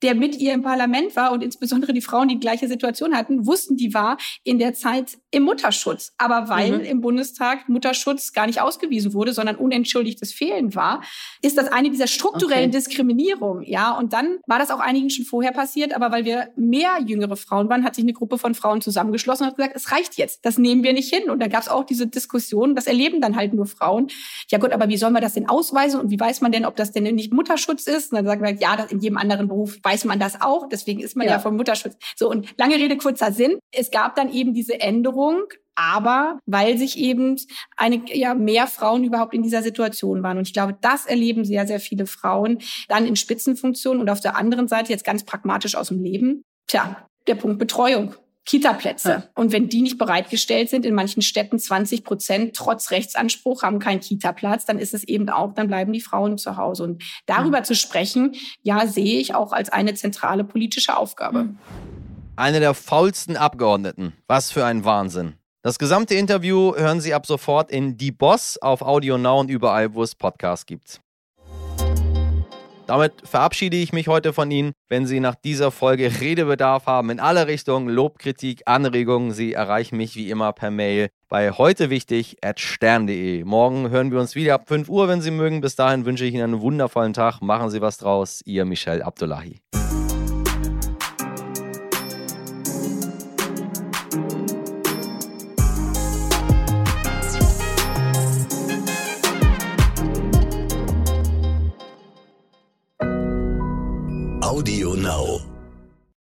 der 0.01 0.15
mit 0.15 0.37
ihr 0.37 0.53
im 0.53 0.61
Parlament 0.61 1.15
war 1.15 1.31
und 1.31 1.43
insbesondere 1.43 1.93
die 1.93 2.01
Frauen, 2.01 2.29
die 2.29 2.35
die 2.35 2.39
gleiche 2.39 2.67
Situation 2.67 3.15
hatten, 3.15 3.45
wussten, 3.45 3.75
die 3.75 3.93
war 3.93 4.17
in 4.43 4.59
der 4.59 4.73
Zeit 4.73 5.17
im 5.31 5.43
Mutterschutz. 5.43 6.13
Aber 6.17 6.49
weil 6.49 6.79
mhm. 6.79 6.85
im 6.85 7.01
Bundestag 7.01 7.67
Mutterschutz 7.67 8.31
gar 8.31 8.45
nicht 8.47 8.61
ausgewiesen 8.61 9.13
wurde, 9.13 9.33
sondern 9.33 9.55
unentschuldigtes 9.55 10.31
Fehlen 10.31 10.56
erzählen 10.57 10.75
war, 10.75 11.01
ist 11.41 11.57
das 11.57 11.71
eine 11.71 11.89
dieser 11.89 12.07
strukturellen 12.07 12.69
okay. 12.69 12.77
Diskriminierungen. 12.77 13.63
Ja, 13.63 13.91
und 13.97 14.13
dann 14.13 14.39
war 14.47 14.59
das 14.59 14.71
auch 14.71 14.79
einigen 14.79 15.09
schon 15.09 15.25
vorher 15.25 15.51
passiert, 15.51 15.93
aber 15.93 16.11
weil 16.11 16.25
wir 16.25 16.49
mehr 16.55 16.99
jüngere 17.05 17.35
Frauen 17.35 17.69
waren, 17.69 17.83
hat 17.83 17.95
sich 17.95 18.03
eine 18.03 18.13
Gruppe 18.13 18.37
von 18.37 18.55
Frauen 18.55 18.81
zusammengeschlossen 18.81 19.43
und 19.43 19.49
hat 19.51 19.57
gesagt, 19.57 19.75
es 19.75 19.91
reicht 19.91 20.17
jetzt, 20.17 20.45
das 20.45 20.57
nehmen 20.57 20.83
wir 20.83 20.93
nicht 20.93 21.13
hin. 21.13 21.29
Und 21.29 21.39
da 21.39 21.47
gab 21.47 21.61
es 21.61 21.69
auch 21.69 21.83
diese 21.83 22.07
Diskussion, 22.07 22.75
das 22.75 22.87
erleben 22.87 23.21
dann 23.21 23.35
halt 23.35 23.53
nur 23.53 23.65
Frauen. 23.65 24.07
Ja 24.49 24.57
gut, 24.57 24.71
aber 24.71 24.89
wie 24.89 24.97
sollen 24.97 25.13
wir 25.13 25.21
das 25.21 25.33
denn 25.33 25.49
ausweisen 25.49 25.99
und 25.99 26.09
wie 26.09 26.19
weiß 26.19 26.41
man 26.41 26.51
denn, 26.51 26.65
ob 26.65 26.75
das 26.75 26.91
denn 26.91 27.03
nicht 27.15 27.33
Mutterschutz 27.33 27.87
ist? 27.87 28.11
Und 28.11 28.17
dann 28.17 28.25
sagen 28.25 28.43
wir, 28.43 28.53
ja, 28.53 28.75
in 28.89 28.99
jedem 28.99 29.17
anderen 29.17 29.47
Beruf 29.47 29.77
weiß 29.83 30.05
man 30.05 30.19
das 30.19 30.41
auch, 30.41 30.67
deswegen 30.69 30.99
ist 30.99 31.15
man 31.15 31.27
ja, 31.27 31.33
ja 31.33 31.39
vom 31.39 31.55
Mutterschutz. 31.55 31.95
So, 32.15 32.29
und 32.29 32.47
lange 32.57 32.75
Rede, 32.75 32.97
kurzer 32.97 33.31
Sinn. 33.31 33.59
Es 33.71 33.91
gab 33.91 34.15
dann 34.15 34.31
eben 34.31 34.53
diese 34.53 34.79
Änderung, 34.79 35.43
aber 35.77 36.39
weil 36.47 36.77
sich 36.77 36.97
eben 36.97 37.39
eine, 37.77 38.01
ja, 38.11 38.33
mehr 38.33 38.65
Frauen 38.67 39.03
überhaupt 39.03 39.33
in 39.33 39.43
dieser 39.43 39.61
Situation 39.61 40.23
waren. 40.23 40.39
Und 40.39 40.47
ich 40.47 40.53
glaube, 40.53 40.75
das 40.81 41.05
erleben 41.05 41.45
sehr, 41.45 41.67
sehr 41.67 41.79
viele 41.79 42.07
Frauen 42.07 42.57
dann 42.89 43.05
in 43.05 43.15
Spitzenfunktionen 43.15 44.01
und 44.01 44.09
auf 44.09 44.19
der 44.19 44.35
anderen 44.35 44.67
Seite 44.67 44.91
jetzt 44.91 45.05
ganz 45.05 45.23
pragmatisch 45.23 45.75
aus 45.75 45.89
dem 45.89 46.03
Leben. 46.03 46.41
Tja, 46.65 47.07
der 47.27 47.35
Punkt 47.35 47.59
Betreuung. 47.59 48.15
Kita-Plätze. 48.45 49.09
Ja. 49.09 49.23
Und 49.35 49.51
wenn 49.51 49.67
die 49.67 49.81
nicht 49.81 49.97
bereitgestellt 49.97 50.69
sind, 50.69 50.85
in 50.85 50.95
manchen 50.95 51.21
Städten 51.21 51.59
20 51.59 52.05
Prozent 52.05 52.55
trotz 52.55 52.91
Rechtsanspruch 52.91 53.61
haben 53.61 53.79
keinen 53.79 53.99
Kita-Platz, 53.99 54.65
dann 54.65 54.79
ist 54.79 54.93
es 54.93 55.03
eben 55.03 55.29
auch, 55.29 55.53
dann 55.53 55.67
bleiben 55.67 55.91
die 55.91 56.01
Frauen 56.01 56.37
zu 56.37 56.55
Hause. 56.55 56.83
Und 56.83 57.03
darüber 57.25 57.57
ja. 57.57 57.63
zu 57.63 57.75
sprechen, 57.75 58.35
ja, 58.63 58.87
sehe 58.87 59.19
ich 59.19 59.35
auch 59.35 59.51
als 59.51 59.69
eine 59.69 59.93
zentrale 59.95 60.45
politische 60.45 60.95
Aufgabe. 60.95 61.49
Eine 62.37 62.61
der 62.61 62.73
faulsten 62.73 63.35
Abgeordneten. 63.35 64.13
Was 64.27 64.49
für 64.51 64.65
ein 64.65 64.85
Wahnsinn. 64.85 65.33
Das 65.67 65.79
gesamte 65.79 66.15
Interview 66.15 66.73
hören 66.77 67.01
Sie 67.01 67.13
ab 67.13 67.25
sofort 67.25 67.71
in 67.71 67.97
Die 67.97 68.13
Boss 68.13 68.57
auf 68.57 68.81
Audio 68.81 69.17
Now 69.17 69.41
und 69.41 69.49
überall, 69.49 69.93
wo 69.93 70.01
es 70.01 70.15
Podcasts 70.15 70.65
gibt. 70.65 71.01
Damit 72.85 73.11
verabschiede 73.25 73.75
ich 73.75 73.91
mich 73.91 74.07
heute 74.07 74.31
von 74.31 74.49
Ihnen. 74.49 74.71
Wenn 74.87 75.05
Sie 75.05 75.19
nach 75.19 75.35
dieser 75.35 75.71
Folge 75.71 76.21
Redebedarf 76.21 76.85
haben 76.85 77.09
in 77.09 77.19
alle 77.19 77.47
Richtungen, 77.47 77.89
Lob, 77.89 78.17
Kritik, 78.17 78.61
Anregungen, 78.65 79.33
Sie 79.33 79.51
erreichen 79.51 79.97
mich 79.97 80.15
wie 80.15 80.29
immer 80.29 80.53
per 80.53 80.71
Mail 80.71 81.09
bei 81.27 81.51
heute 81.51 81.89
wichtig 81.89 82.37
at 82.41 82.61
stern.de. 82.61 83.43
Morgen 83.43 83.89
hören 83.89 84.09
wir 84.09 84.21
uns 84.21 84.35
wieder 84.35 84.53
ab 84.53 84.69
5 84.69 84.87
Uhr, 84.87 85.09
wenn 85.09 85.19
Sie 85.19 85.31
mögen. 85.31 85.59
Bis 85.59 85.75
dahin 85.75 86.05
wünsche 86.05 86.23
ich 86.23 86.33
Ihnen 86.33 86.43
einen 86.45 86.61
wundervollen 86.61 87.11
Tag. 87.11 87.41
Machen 87.41 87.71
Sie 87.71 87.81
was 87.81 87.97
draus. 87.97 88.41
Ihr 88.45 88.63
Michel 88.63 89.01
Abdullahi. 89.01 89.59
Audio 104.57 104.95
Now. 104.95 105.46